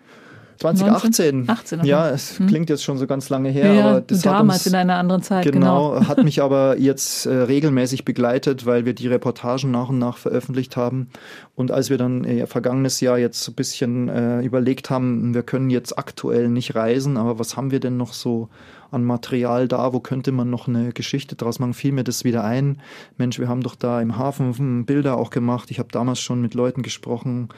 [0.60, 1.48] 2018.
[1.48, 2.46] 18, ja, es hm.
[2.46, 5.22] klingt jetzt schon so ganz lange her, ja, aber das damals uns, in einer anderen
[5.22, 5.50] Zeit.
[5.50, 6.04] Genau, genau.
[6.08, 10.76] hat mich aber jetzt äh, regelmäßig begleitet, weil wir die Reportagen nach und nach veröffentlicht
[10.76, 11.08] haben.
[11.54, 15.42] Und als wir dann äh, vergangenes Jahr jetzt so ein bisschen äh, überlegt haben, wir
[15.42, 18.50] können jetzt aktuell nicht reisen, aber was haben wir denn noch so
[18.90, 22.44] an Material da, wo könnte man noch eine Geschichte draus machen, fiel mir das wieder
[22.44, 22.82] ein.
[23.16, 25.70] Mensch, wir haben doch da im Hafen Bilder auch gemacht.
[25.70, 27.48] Ich habe damals schon mit Leuten gesprochen.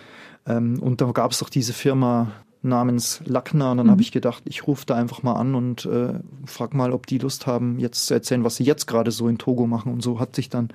[0.46, 3.72] Ähm, und da gab es doch diese Firma namens Lackner.
[3.72, 3.92] Und dann mhm.
[3.92, 7.18] habe ich gedacht, ich rufe da einfach mal an und äh, frag mal, ob die
[7.18, 9.92] Lust haben, jetzt zu erzählen, was sie jetzt gerade so in Togo machen.
[9.92, 10.68] Und so hat sich dann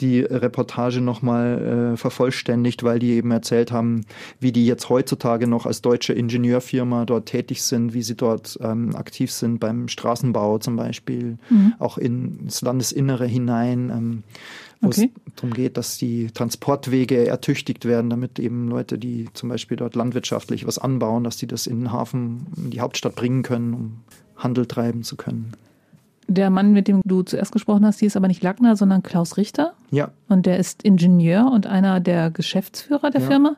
[0.00, 4.04] die Reportage nochmal äh, vervollständigt, weil die eben erzählt haben,
[4.40, 8.96] wie die jetzt heutzutage noch als deutsche Ingenieurfirma dort tätig sind, wie sie dort ähm,
[8.96, 11.74] aktiv sind beim Straßenbau zum Beispiel, mhm.
[11.78, 13.90] auch ins Landesinnere hinein.
[13.90, 14.22] Ähm,
[14.84, 15.10] wo okay.
[15.26, 19.94] es darum geht, dass die Transportwege ertüchtigt werden, damit eben Leute, die zum Beispiel dort
[19.94, 24.00] landwirtschaftlich was anbauen, dass die das in den Hafen, in die Hauptstadt bringen können, um
[24.36, 25.52] Handel treiben zu können.
[26.26, 29.36] Der Mann, mit dem du zuerst gesprochen hast, hier ist aber nicht Lackner, sondern Klaus
[29.36, 29.74] Richter.
[29.90, 30.10] Ja.
[30.28, 33.26] Und der ist Ingenieur und einer der Geschäftsführer der ja.
[33.26, 33.56] Firma.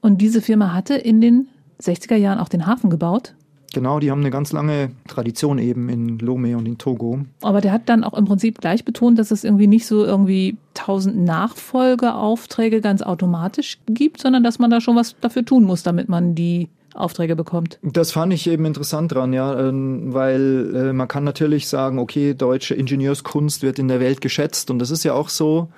[0.00, 1.48] Und diese Firma hatte in den
[1.80, 3.34] 60er Jahren auch den Hafen gebaut.
[3.72, 7.20] Genau, die haben eine ganz lange Tradition eben in Lome und in Togo.
[7.40, 10.56] Aber der hat dann auch im Prinzip gleich betont, dass es irgendwie nicht so irgendwie
[10.74, 16.08] tausend Nachfolgeaufträge ganz automatisch gibt, sondern dass man da schon was dafür tun muss, damit
[16.08, 17.78] man die Aufträge bekommt.
[17.82, 22.34] Das fand ich eben interessant dran, ja, ähm, weil äh, man kann natürlich sagen, okay,
[22.34, 25.68] deutsche Ingenieurskunst wird in der Welt geschätzt und das ist ja auch so.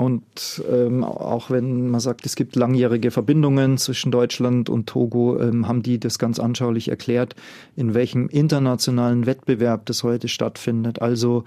[0.00, 5.66] Und ähm, auch wenn man sagt, es gibt langjährige Verbindungen zwischen Deutschland und Togo, ähm,
[5.66, 7.34] haben die das ganz anschaulich erklärt,
[7.74, 11.02] in welchem internationalen Wettbewerb das heute stattfindet.
[11.02, 11.42] Also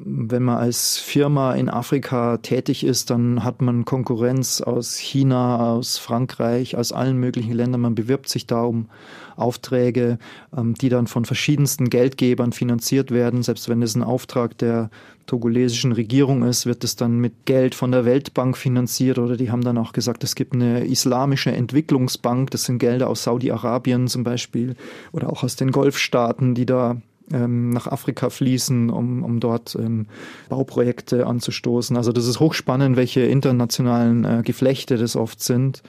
[0.00, 5.96] wenn man als Firma in Afrika tätig ist, dann hat man Konkurrenz aus China, aus
[5.96, 7.80] Frankreich, aus allen möglichen Ländern.
[7.80, 8.90] Man bewirbt sich da um
[9.36, 10.18] Aufträge,
[10.54, 13.42] ähm, die dann von verschiedensten Geldgebern finanziert werden.
[13.42, 14.90] Selbst wenn es ein Auftrag der
[15.26, 19.62] togolesischen Regierung ist, wird es dann mit Geld von der Weltbank finanziert oder die haben
[19.62, 24.76] dann auch gesagt, es gibt eine islamische Entwicklungsbank, das sind Gelder aus Saudi-Arabien zum Beispiel
[25.12, 26.96] oder auch aus den Golfstaaten, die da
[27.32, 30.06] ähm, nach Afrika fließen, um, um dort ähm,
[30.48, 31.96] Bauprojekte anzustoßen.
[31.96, 35.82] Also das ist hochspannend, welche internationalen äh, Geflechte das oft sind.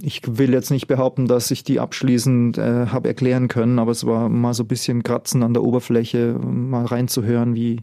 [0.00, 4.06] Ich will jetzt nicht behaupten, dass ich die abschließend äh, habe erklären können, aber es
[4.06, 7.80] war mal so ein bisschen Kratzen an der Oberfläche, mal reinzuhören, wie,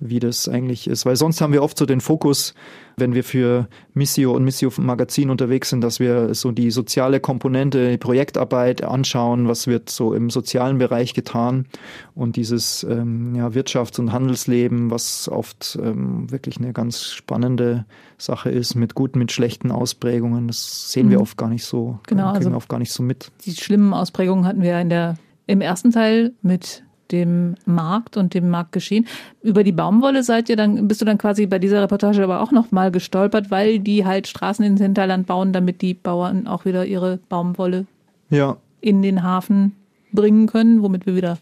[0.00, 1.06] wie das eigentlich ist.
[1.06, 2.54] Weil sonst haben wir oft so den Fokus,
[2.96, 7.90] wenn wir für Missio und Missio Magazin unterwegs sind, dass wir so die soziale Komponente,
[7.90, 11.66] die Projektarbeit anschauen, was wird so im sozialen Bereich getan
[12.14, 17.84] und dieses ähm, ja, Wirtschafts- und Handelsleben, was oft ähm, wirklich eine ganz spannende
[18.18, 20.48] Sache ist, mit guten, mit schlechten Ausprägungen.
[20.48, 21.10] Das sehen mhm.
[21.12, 23.30] wir oft gar nicht so, genau, kriegen also wir oft gar nicht so mit.
[23.44, 28.50] Die schlimmen Ausprägungen hatten wir in der, im ersten Teil mit dem Markt und dem
[28.50, 29.06] Marktgeschehen.
[29.42, 32.50] Über die Baumwolle seid ihr dann, bist du dann quasi bei dieser Reportage aber auch
[32.50, 37.18] nochmal gestolpert, weil die halt Straßen ins Hinterland bauen, damit die Bauern auch wieder ihre
[37.28, 37.86] Baumwolle
[38.30, 39.72] Ja, in den Hafen
[40.12, 41.38] bringen können, womit wir wieder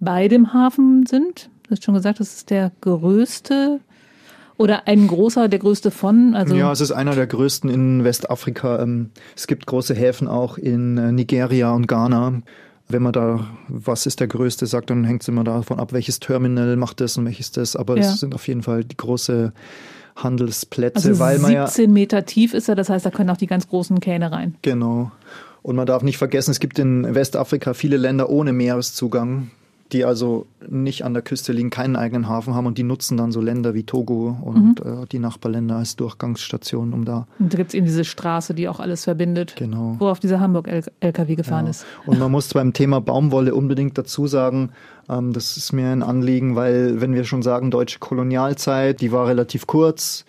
[0.00, 1.48] bei dem Hafen sind.
[1.64, 3.80] Du hast schon gesagt, das ist der größte
[4.58, 6.34] oder ein großer, der größte von.
[6.34, 8.80] Also ja, es ist einer der größten in Westafrika.
[8.82, 12.40] Ähm, Es gibt große Häfen auch in äh, Nigeria und Ghana.
[12.88, 16.20] Wenn man da, was ist der größte, sagt, dann hängt es immer davon ab, welches
[16.20, 17.74] Terminal macht das und welches das.
[17.74, 18.02] Aber Ja.
[18.02, 19.52] es sind auf jeden Fall die große
[20.16, 23.36] Handelsplätze, also weil man ja 17 Meter tief ist er, das heißt, da können auch
[23.36, 24.54] die ganz großen Kähne rein.
[24.62, 25.10] Genau.
[25.62, 29.50] Und man darf nicht vergessen, es gibt in Westafrika viele Länder ohne Meereszugang,
[29.92, 33.30] die also nicht an der Küste liegen, keinen eigenen Hafen haben und die nutzen dann
[33.30, 37.70] so Länder wie Togo und äh, die Nachbarländer als Durchgangsstation, um da Und da gibt
[37.70, 39.96] es eben diese Straße, die auch alles verbindet, genau.
[39.98, 41.70] wo auf dieser Hamburg-LKW gefahren Ja.
[41.70, 41.86] ist.
[42.06, 44.70] Und man muss beim Thema Baumwolle unbedingt dazu sagen,
[45.08, 49.26] ähm, das ist mir ein Anliegen, weil wenn wir schon sagen, deutsche Kolonialzeit, die war
[49.28, 50.24] relativ kurz,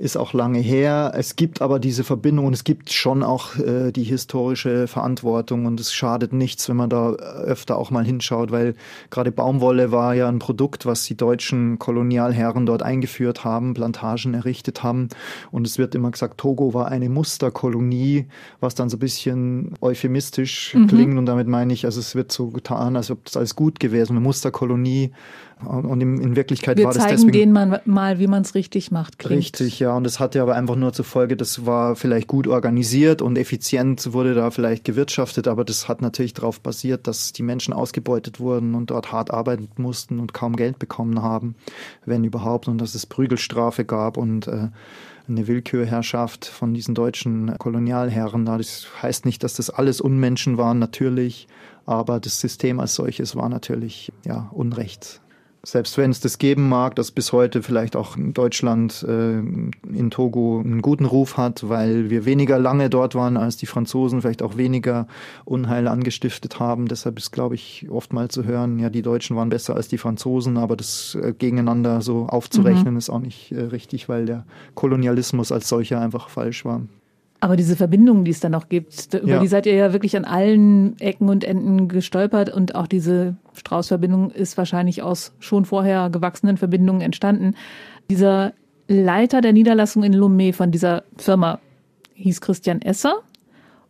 [0.00, 1.12] ist auch lange her.
[1.14, 5.78] Es gibt aber diese Verbindung und es gibt schon auch äh, die historische Verantwortung und
[5.78, 8.74] es schadet nichts, wenn man da öfter auch mal hinschaut, weil
[9.10, 14.82] gerade Baumwolle war ja ein Produkt, was die deutschen Kolonialherren dort eingeführt haben, Plantagen errichtet
[14.82, 15.10] haben.
[15.50, 18.24] Und es wird immer gesagt, Togo war eine Musterkolonie,
[18.58, 21.18] was dann so ein bisschen euphemistisch klingt.
[21.18, 24.12] Und damit meine ich, also es wird so getan, als ob das alles gut gewesen,
[24.12, 25.12] eine Musterkolonie
[25.64, 28.90] und in, in Wirklichkeit Wir war das zeigen deswegen denen mal, wie man es richtig
[28.90, 29.18] macht.
[29.18, 29.38] Klingt.
[29.38, 29.96] Richtig, ja.
[29.96, 34.12] Und das hatte aber einfach nur zur Folge, das war vielleicht gut organisiert und effizient
[34.12, 38.74] wurde da vielleicht gewirtschaftet, aber das hat natürlich darauf basiert, dass die Menschen ausgebeutet wurden
[38.74, 41.54] und dort hart arbeiten mussten und kaum Geld bekommen haben,
[42.04, 44.68] wenn überhaupt, und dass es Prügelstrafe gab und äh,
[45.28, 48.58] eine Willkürherrschaft von diesen deutschen Kolonialherren da.
[48.58, 51.46] Das heißt nicht, dass das alles Unmenschen waren, natürlich,
[51.86, 55.20] aber das System als solches war natürlich ja Unrecht.
[55.62, 60.10] Selbst wenn es das geben mag, dass bis heute vielleicht auch in Deutschland äh, in
[60.10, 64.42] Togo einen guten Ruf hat, weil wir weniger lange dort waren als die Franzosen, vielleicht
[64.42, 65.06] auch weniger
[65.44, 66.88] Unheil angestiftet haben.
[66.88, 70.56] Deshalb ist, glaube ich, oftmals zu hören, ja, die Deutschen waren besser als die Franzosen,
[70.56, 75.68] aber das äh, gegeneinander so aufzurechnen ist auch nicht äh, richtig, weil der Kolonialismus als
[75.68, 76.82] solcher einfach falsch war.
[77.42, 79.38] Aber diese Verbindungen, die es dann noch gibt, über Ja.
[79.40, 84.30] die seid ihr ja wirklich an allen Ecken und Enden gestolpert und auch diese Strauß-Verbindung
[84.30, 87.54] ist wahrscheinlich aus schon vorher gewachsenen Verbindungen entstanden.
[88.10, 88.52] Dieser
[88.88, 91.60] Leiter der Niederlassung in Lomé von dieser Firma
[92.14, 93.14] hieß Christian Esser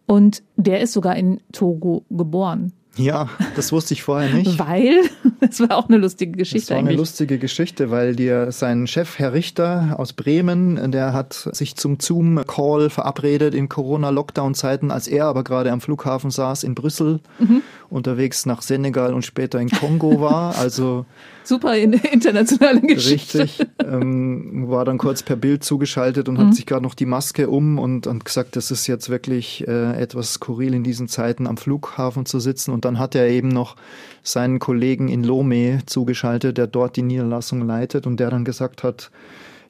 [0.06, 2.72] und der ist sogar in Togo geboren.
[2.96, 4.58] Ja, das wusste ich vorher nicht.
[4.64, 5.00] Weil,
[5.48, 6.98] das war auch eine lustige Das Geschichte war eine eigentlich.
[6.98, 12.90] lustige Geschichte, weil dir sein Chef, Herr Richter aus Bremen, der hat sich zum Zoom-Call
[12.90, 17.62] verabredet in Corona-Lockdown-Zeiten, als er aber gerade am Flughafen saß in Brüssel, Mhm.
[17.88, 20.56] unterwegs nach Senegal und später in Kongo war.
[20.58, 21.06] Also
[21.44, 23.40] Super in, internationale Geschichte.
[23.40, 26.46] richtig, ähm, war dann kurz per Bild zugeschaltet und Mhm.
[26.48, 29.92] hat sich gerade noch die Maske um und, und gesagt, das ist jetzt wirklich äh,
[30.00, 32.72] etwas skurril in diesen Zeiten am Flughafen zu sitzen.
[32.72, 33.76] Und dann hat er eben noch
[34.22, 39.10] seinen Kollegen in Lomé zugeschaltet, der dort die Niederlassung leitet und der dann gesagt hat,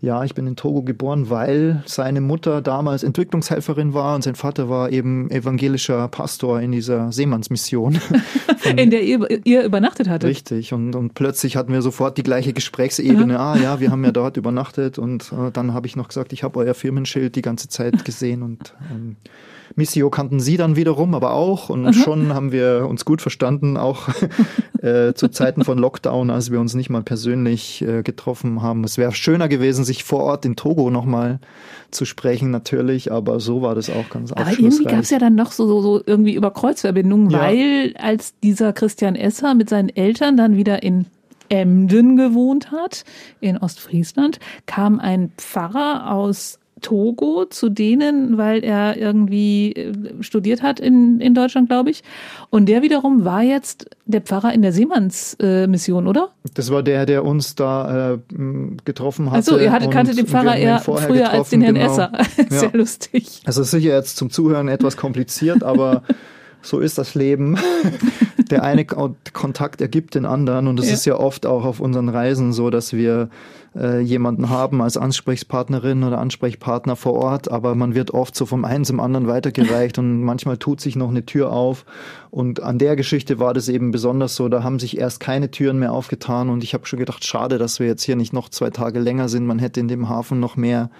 [0.03, 4.71] ja, ich bin in Togo geboren, weil seine Mutter damals Entwicklungshelferin war und sein Vater
[4.71, 8.01] war eben evangelischer Pastor in dieser Seemannsmission.
[8.77, 10.29] In der ihr, ihr übernachtet hattet.
[10.29, 10.75] Richtig.
[10.75, 13.41] Und, und plötzlich hatten wir sofort die gleiche Gesprächsebene.
[13.41, 16.43] Ah ja, wir haben ja dort übernachtet und äh, dann habe ich noch gesagt, ich
[16.43, 19.17] habe euer Firmenschild die ganze Zeit gesehen und ähm,
[19.77, 24.09] Missio kannten sie dann wiederum, aber auch und schon haben wir uns gut verstanden, auch
[24.83, 28.85] äh, zu Zeiten von Lockdown, als wir uns nicht mal persönlich äh, getroffen haben.
[28.85, 31.41] Es wäre schöner gewesen, sich vor Ort in Togo nochmal
[31.91, 35.35] zu sprechen, natürlich, aber so war das auch ganz Aber irgendwie gab es ja dann
[35.35, 37.41] noch so, so, so irgendwie über Kreuzverbindungen, Ja.
[37.41, 41.07] weil als dieser Christian Esser mit seinen Eltern dann wieder in
[41.49, 43.05] Emden gewohnt hat,
[43.41, 50.81] in Ostfriesland, kam ein Pfarrer aus Togo zu denen, weil er irgendwie äh, studiert hat
[50.81, 52.03] in, in Deutschland, glaube ich.
[52.51, 56.31] Und der wiederum war jetzt der Pfarrer in der Seemannsmission, äh, oder?
[56.55, 58.19] Das war der, der uns da äh,
[58.85, 59.39] getroffen hatte.
[59.39, 61.87] Achso, ihr hattet, und kannte den Pfarrer eher früher als den Herrn genau.
[61.93, 62.13] Esser.
[62.49, 62.77] Sehr Ja.
[62.77, 63.41] lustig.
[63.45, 66.03] Also ist sicher jetzt zum Zuhören etwas kompliziert, aber
[66.63, 67.57] so ist das Leben.
[68.51, 70.95] Der eine Ko- Kontakt ergibt den anderen und es Ja.
[70.95, 73.29] ist ja oft auch auf unseren Reisen so, dass wir
[73.77, 78.65] äh, jemanden haben als Ansprechpartnerin oder Ansprechpartner vor Ort, aber man wird oft so vom
[78.65, 81.85] einen zum anderen weitergereicht und manchmal tut sich noch eine Tür auf.
[82.31, 85.79] Und an der Geschichte war das eben besonders so, da haben sich erst keine Türen
[85.79, 88.71] mehr aufgetan und ich habe schon gedacht, schade, dass wir jetzt hier nicht noch zwei
[88.71, 89.47] Tage länger sind.
[89.47, 90.91] Man hätte in dem Hafen noch mehr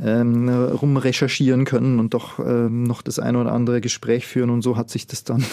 [0.00, 4.76] ähm, rumrecherchieren können und doch ähm, noch das ein oder andere Gespräch führen und so
[4.76, 5.44] hat sich das dann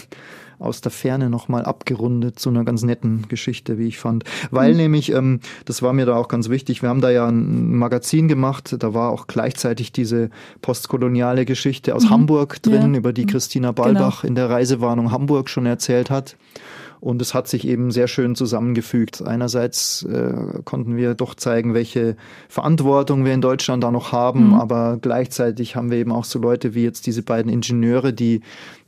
[0.61, 4.23] aus der Ferne nochmal abgerundet zu einer ganz netten Geschichte, wie ich fand.
[4.51, 4.77] Weil mhm.
[4.77, 8.27] nämlich, ähm, das war mir da auch ganz wichtig, wir haben da ja ein Magazin
[8.27, 10.29] gemacht, da war auch gleichzeitig diese
[10.61, 12.09] postkoloniale Geschichte aus mhm.
[12.11, 12.99] Hamburg drin, ja.
[12.99, 13.27] über die mhm.
[13.27, 14.29] Christina Balbach genau.
[14.29, 16.35] in der Reisewarnung Hamburg schon erzählt hat.
[17.01, 19.23] Und es hat sich eben sehr schön zusammengefügt.
[19.23, 20.33] Einerseits äh,
[20.65, 22.15] konnten wir doch zeigen, welche
[22.47, 24.53] Verantwortung wir in Deutschland da noch haben, mhm.
[24.53, 28.41] aber gleichzeitig haben wir eben auch so Leute wie jetzt diese beiden Ingenieure, die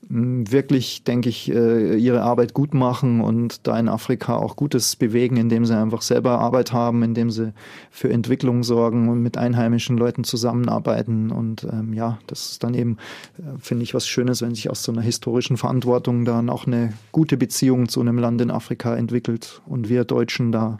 [0.09, 5.37] wirklich, denke ich, äh, ihre Arbeit gut machen und da in Afrika auch Gutes bewegen,
[5.37, 7.53] indem sie einfach selber Arbeit haben, indem sie
[7.89, 11.31] für Entwicklung sorgen und mit einheimischen Leuten zusammenarbeiten.
[11.31, 12.97] Und ähm, ja, das ist dann eben,
[13.37, 16.93] äh, finde ich, was Schönes, wenn sich aus so einer historischen Verantwortung dann auch eine
[17.11, 20.79] gute Beziehung zu einem Land in Afrika entwickelt und wir Deutschen da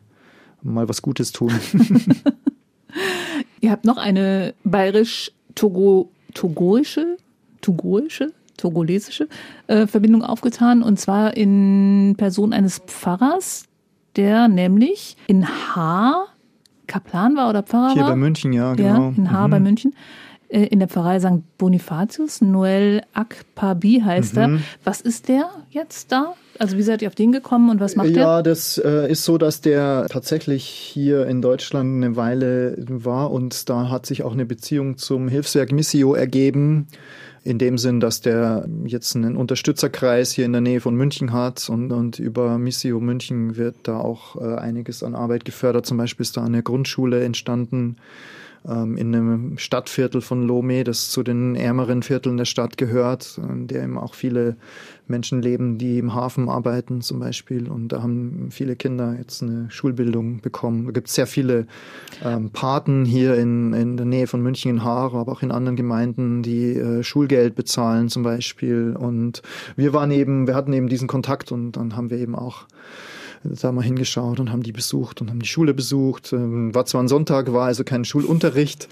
[0.62, 1.52] mal was Gutes tun.
[3.62, 7.18] Ihr habt noch eine bayerisch-togoische,
[7.62, 9.28] togoische togolesische
[9.68, 13.66] äh, Verbindung aufgetan und zwar in Person eines Pfarrers,
[14.16, 16.28] der nämlich in Haar
[16.88, 18.12] Kaplan war oder Pfarrer Hier war.
[18.12, 19.12] bei München, ja, genau.
[19.12, 19.52] Ja, in Haar mhm.
[19.52, 19.96] bei München.
[20.48, 21.58] Äh, in der Pfarrei St.
[21.58, 24.42] Bonifatius, Noel Akpabi heißt mhm.
[24.42, 24.60] er.
[24.84, 26.36] Was ist der jetzt da?
[26.60, 28.24] Also wie seid ihr auf den gekommen und was macht ja, der?
[28.24, 33.70] Ja, das äh, ist so, dass der tatsächlich hier in Deutschland eine Weile war und
[33.70, 36.88] da hat sich auch eine Beziehung zum Hilfswerk Missio ergeben
[37.44, 41.70] in dem Sinn, dass der jetzt einen Unterstützerkreis hier in der Nähe von München hat
[41.70, 45.86] und, und über Missio München wird da auch äh, einiges an Arbeit gefördert.
[45.86, 47.98] Zum Beispiel ist da eine Grundschule entstanden
[48.68, 53.68] ähm, in einem Stadtviertel von Lomé, das zu den ärmeren Vierteln der Stadt gehört, in
[53.68, 54.56] der eben auch viele
[55.08, 57.70] Menschen leben, die im Hafen arbeiten zum Beispiel.
[57.70, 60.86] Und da haben viele Kinder jetzt eine Schulbildung bekommen.
[60.86, 61.68] Da gibt es sehr viele
[62.24, 65.76] ähm, Paten hier in, in der Nähe von München in Haar, aber auch in anderen
[65.76, 68.96] Gemeinden, die äh, Schulgeld bezahlen zum Beispiel.
[68.98, 69.42] Und
[69.76, 72.66] wir waren eben, wir hatten eben diesen Kontakt und dann haben wir eben auch
[73.44, 76.34] da mal hingeschaut und haben die besucht und haben die Schule besucht.
[76.34, 78.88] Ähm, war zwar ein Sonntag, war also kein Schulunterricht,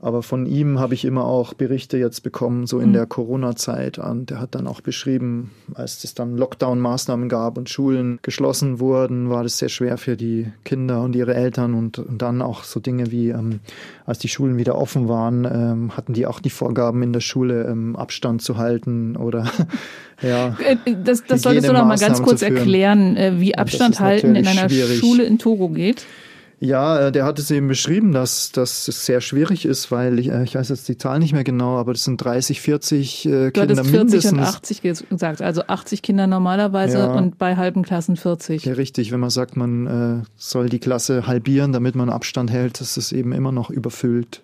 [0.00, 2.94] aber von ihm habe ich immer auch Berichte jetzt bekommen, so in mhm.
[2.94, 3.98] der Corona-Zeit.
[3.98, 9.30] Und er hat dann auch beschrieben, als es dann Lockdown-Maßnahmen gab und Schulen geschlossen wurden,
[9.30, 11.74] war das sehr schwer für die Kinder und ihre Eltern.
[11.74, 13.60] Und, und dann auch so Dinge wie, ähm,
[14.06, 17.64] als die Schulen wieder offen waren, ähm, hatten die auch die Vorgaben in der Schule,
[17.64, 19.50] ähm, Abstand zu halten oder
[20.22, 20.56] ja.
[20.64, 24.46] Äh, das, das solltest du noch mal ganz kurz erklären, äh, wie Abstand halten in
[24.46, 24.98] einer schwierig.
[24.98, 26.04] Schule in Togo geht.
[26.60, 30.30] Ja, äh, der hat es eben beschrieben, dass, dass es sehr schwierig ist, weil ich,
[30.30, 33.30] äh, ich weiß jetzt die Zahl nicht mehr genau, aber das sind 30, 40 äh,
[33.30, 34.32] du Kinder 40 mindestens.
[34.32, 37.12] und 80 gesagt, also 80 Kinder normalerweise ja.
[37.12, 38.64] und bei halben Klassen 40.
[38.64, 39.12] Ja, richtig.
[39.12, 43.12] Wenn man sagt, man äh, soll die Klasse halbieren, damit man Abstand hält, ist es
[43.12, 44.42] eben immer noch überfüllt.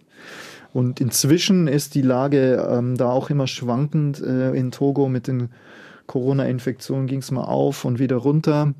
[0.72, 4.20] Und inzwischen ist die Lage ähm, da auch immer schwankend.
[4.20, 5.48] Äh, in Togo mit den
[6.06, 8.74] Corona-Infektionen ging es mal auf und wieder runter.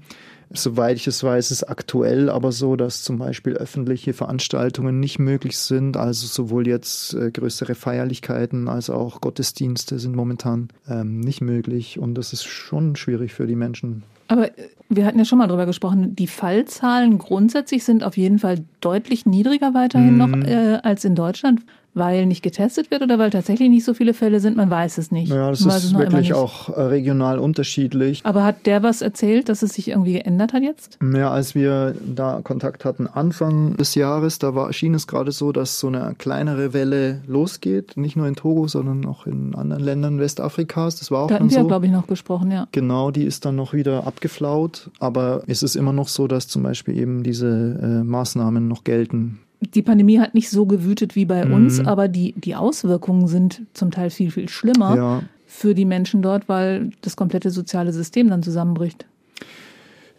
[0.52, 5.56] Soweit ich es weiß, ist aktuell aber so, dass zum Beispiel öffentliche Veranstaltungen nicht möglich
[5.56, 5.96] sind.
[5.96, 12.00] Also sowohl jetzt äh, größere Feierlichkeiten als auch Gottesdienste sind momentan ähm, nicht möglich.
[12.00, 14.02] Und das ist schon schwierig für die Menschen.
[14.26, 18.40] Aber äh, wir hatten ja schon mal drüber gesprochen, die Fallzahlen grundsätzlich sind auf jeden
[18.40, 20.18] Fall deutlich niedriger weiterhin mhm.
[20.18, 21.60] noch äh, als in Deutschland
[21.94, 24.56] weil nicht getestet wird oder weil tatsächlich nicht so viele Fälle sind?
[24.56, 25.30] Man weiß es nicht.
[25.30, 28.20] Ja, das ist wirklich auch äh, regional unterschiedlich.
[28.24, 30.98] Aber hat der was erzählt, dass es sich irgendwie geändert hat jetzt?
[31.02, 35.52] Ja, als wir da Kontakt hatten Anfang des Jahres, da war, schien es gerade so,
[35.52, 37.96] dass so eine kleinere Welle losgeht.
[37.96, 40.96] Nicht nur in Togo, sondern auch in anderen Ländern Westafrikas.
[40.96, 41.66] Das war auch da hatten wir, so.
[41.66, 42.68] glaube ich, noch gesprochen, ja.
[42.72, 44.90] Genau, die ist dann noch wieder abgeflaut.
[45.00, 49.40] Aber es ist immer noch so, dass zum Beispiel eben diese äh, Maßnahmen noch gelten
[49.60, 51.52] die Pandemie hat nicht so gewütet wie bei mhm.
[51.52, 55.22] uns, aber die, die Auswirkungen sind zum Teil viel, viel schlimmer ja.
[55.46, 59.06] für die Menschen dort, weil das komplette soziale System dann zusammenbricht.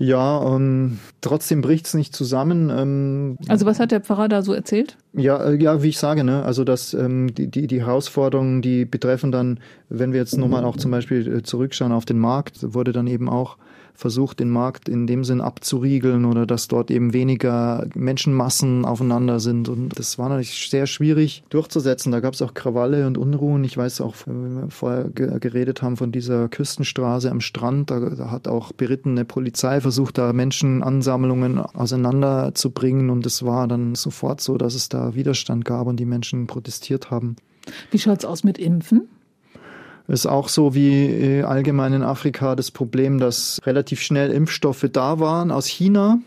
[0.02, 2.72] Ja, ähm, trotzdem bricht es nicht zusammen.
[2.72, 4.98] Ähm, also was hat der Pfarrer da so erzählt?
[5.14, 8.86] Ja, äh, ja, wie ich sage, ne, also dass ähm, die, die, die Herausforderungen, die
[8.86, 12.94] betreffen dann, wenn wir jetzt nochmal auch zum Beispiel äh, zurückschauen auf den Markt, wurde
[12.94, 13.58] dann eben auch
[13.94, 19.70] versucht, den Markt in dem Sinn abzuriegeln oder dass dort eben weniger Menschenmassen aufeinander sind.
[19.70, 22.12] Und das war natürlich sehr schwierig durchzusetzen.
[22.12, 23.64] Da gab es auch Krawalle und Unruhen.
[23.64, 28.32] Ich weiß auch, wenn wir vorher geredet haben von dieser Küstenstraße am Strand, da, da
[28.32, 33.10] hat auch berittene Polizei versucht, da Menschenansammlungen auseinanderzubringen.
[33.10, 37.12] Und es war dann sofort so, dass es da Widerstand gab und die Menschen protestiert
[37.12, 37.36] haben.
[37.92, 39.08] Wie schaut's aus mit Impfen?
[40.08, 45.20] Ist auch so wie äh, allgemein in Afrika das Problem, dass relativ schnell Impfstoffe da
[45.20, 46.20] waren aus China.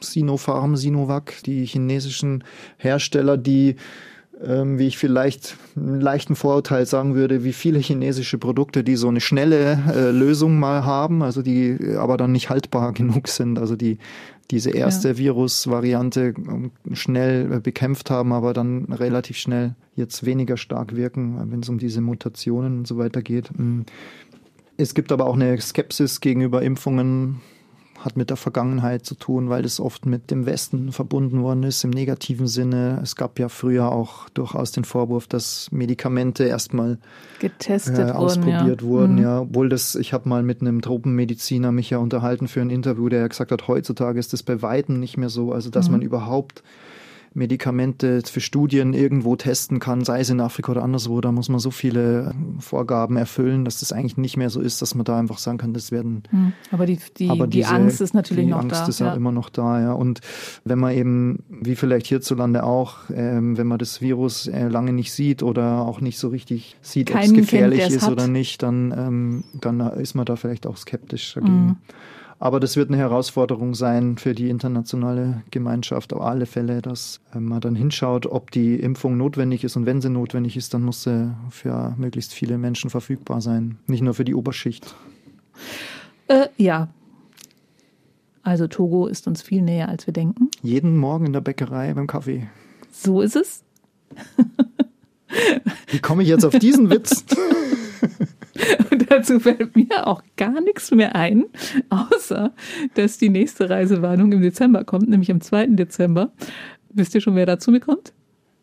[0.00, 2.42] Sinopharm, Sinovac, die chinesischen
[2.78, 3.76] Hersteller, die
[4.42, 9.08] ähm, wie ich vielleicht einen leichten Vorurteil sagen würde, wie viele chinesische Produkte, die so
[9.08, 13.76] eine schnelle äh, Lösung mal haben, also die aber dann nicht haltbar genug sind, also
[13.76, 13.98] die
[14.50, 15.18] diese erste ja.
[15.18, 21.60] Virusvariante ähm, schnell äh, bekämpft haben, aber dann relativ schnell jetzt weniger stark wirken, wenn
[21.60, 23.50] es um diese Mutationen und so weiter geht.
[23.56, 23.82] Mm.
[24.76, 27.40] Es gibt aber auch eine Skepsis gegenüber Impfungen,
[28.04, 31.84] hat mit der Vergangenheit zu tun, weil es oft mit dem Westen verbunden worden ist,
[31.84, 32.98] im negativen Sinne.
[33.02, 36.98] Es gab ja früher auch durchaus den Vorwurf, dass Medikamente erstmal
[37.40, 38.82] getestet äh, ausprobiert wurden, ja.
[38.82, 39.14] wurden.
[39.16, 39.22] Mhm.
[39.22, 43.10] Ja, obwohl das, ich habe mal mit einem Tropenmediziner mich ja unterhalten für ein Interview,
[43.10, 45.92] der ja gesagt hat, heutzutage ist das bei Weitem nicht mehr so, also dass mhm.
[45.92, 46.62] man überhaupt
[47.32, 51.60] Medikamente für Studien irgendwo testen kann, sei es in Afrika oder anderswo, da muss man
[51.60, 55.38] so viele Vorgaben erfüllen, dass das eigentlich nicht mehr so ist, dass man da einfach
[55.38, 56.24] sagen kann, das werden.
[56.30, 58.74] Hm, aber die, die, aber diese, die Angst ist natürlich noch Angst da.
[58.74, 59.92] Die Angst ist ja, immer noch da, ja.
[59.92, 60.20] Und
[60.64, 65.12] wenn man eben, wie vielleicht hierzulande auch, ähm, wenn man das Virus äh, lange nicht
[65.12, 68.92] sieht oder auch nicht so richtig sieht, ob es gefährlich kennt, ist oder nicht, dann,
[68.96, 71.66] ähm, dann ist man da vielleicht auch skeptisch dagegen.
[71.66, 71.76] Mhm.
[72.42, 77.38] Aber das wird eine Herausforderung sein für die internationale Gemeinschaft auf alle Fälle, dass äh,
[77.38, 79.76] man dann hinschaut, ob die Impfung notwendig ist.
[79.76, 84.00] Und wenn sie notwendig ist, dann muss sie für möglichst viele Menschen verfügbar sein, nicht
[84.02, 84.94] nur für die Oberschicht.
[86.28, 86.88] Äh, ja.
[88.42, 90.48] Also Togo ist uns viel näher, als wir denken.
[90.62, 92.48] Jeden Morgen in der Bäckerei beim Kaffee.
[92.90, 93.62] So ist es.
[95.88, 97.22] Wie komme ich jetzt auf diesen Witz?
[98.90, 101.46] Und dazu fällt mir auch gar nichts mehr ein,
[101.90, 102.52] außer
[102.94, 105.68] dass die nächste Reisewarnung im Dezember kommt, nämlich am 2.
[105.68, 106.32] Dezember.
[106.92, 108.12] Wisst ihr schon, wer dazu mir kommt?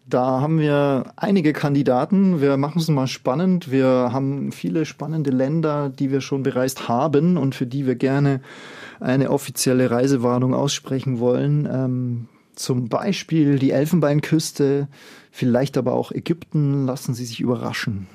[0.10, 2.40] Da haben wir einige Kandidaten.
[2.40, 3.72] Wir machen es mal spannend.
[3.72, 8.40] Wir haben viele spannende Länder, die wir schon bereist haben und für die wir gerne
[9.02, 11.68] eine offizielle Reisewarnung aussprechen wollen.
[11.70, 14.88] Ähm, zum Beispiel die Elfenbeinküste,
[15.30, 16.86] vielleicht aber auch Ägypten.
[16.86, 18.08] Lassen Sie sich überraschen.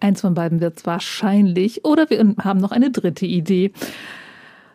[0.00, 1.84] Eins von beiden wird es wahrscheinlich.
[1.84, 3.72] Oder wir haben noch eine dritte Idee.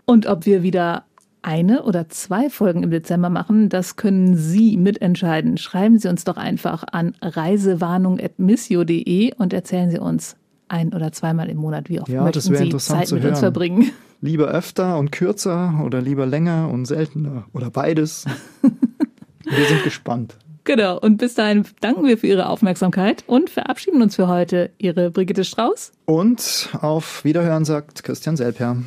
[0.06, 1.04] Und ob wir wieder
[1.42, 5.58] eine oder zwei Folgen im Dezember machen, das können Sie mitentscheiden.
[5.58, 10.36] Schreiben Sie uns doch einfach an reisewarnung.missio.de und erzählen Sie uns
[10.68, 13.32] ein oder zweimal im Monat, wie oft ja, möchten Sie Zeit mit hören.
[13.32, 13.92] uns verbringen.
[14.22, 18.26] Lieber öfter und kürzer oder lieber länger und seltener oder beides.
[19.44, 20.38] wir sind gespannt.
[20.64, 21.00] Genau.
[21.00, 24.72] Und bis dahin danken wir für Ihre Aufmerksamkeit und verabschieden uns für heute.
[24.78, 25.92] Ihre Brigitte Strauß.
[26.06, 28.78] Und auf Wiederhören sagt Christian Selper.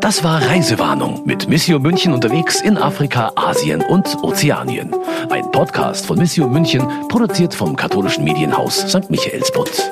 [0.00, 4.94] Das war Reisewarnung mit Missio München unterwegs in Afrika, Asien und Ozeanien.
[5.28, 9.10] Ein Podcast von Missio München, produziert vom katholischen Medienhaus St.
[9.10, 9.90] Michaelsbund.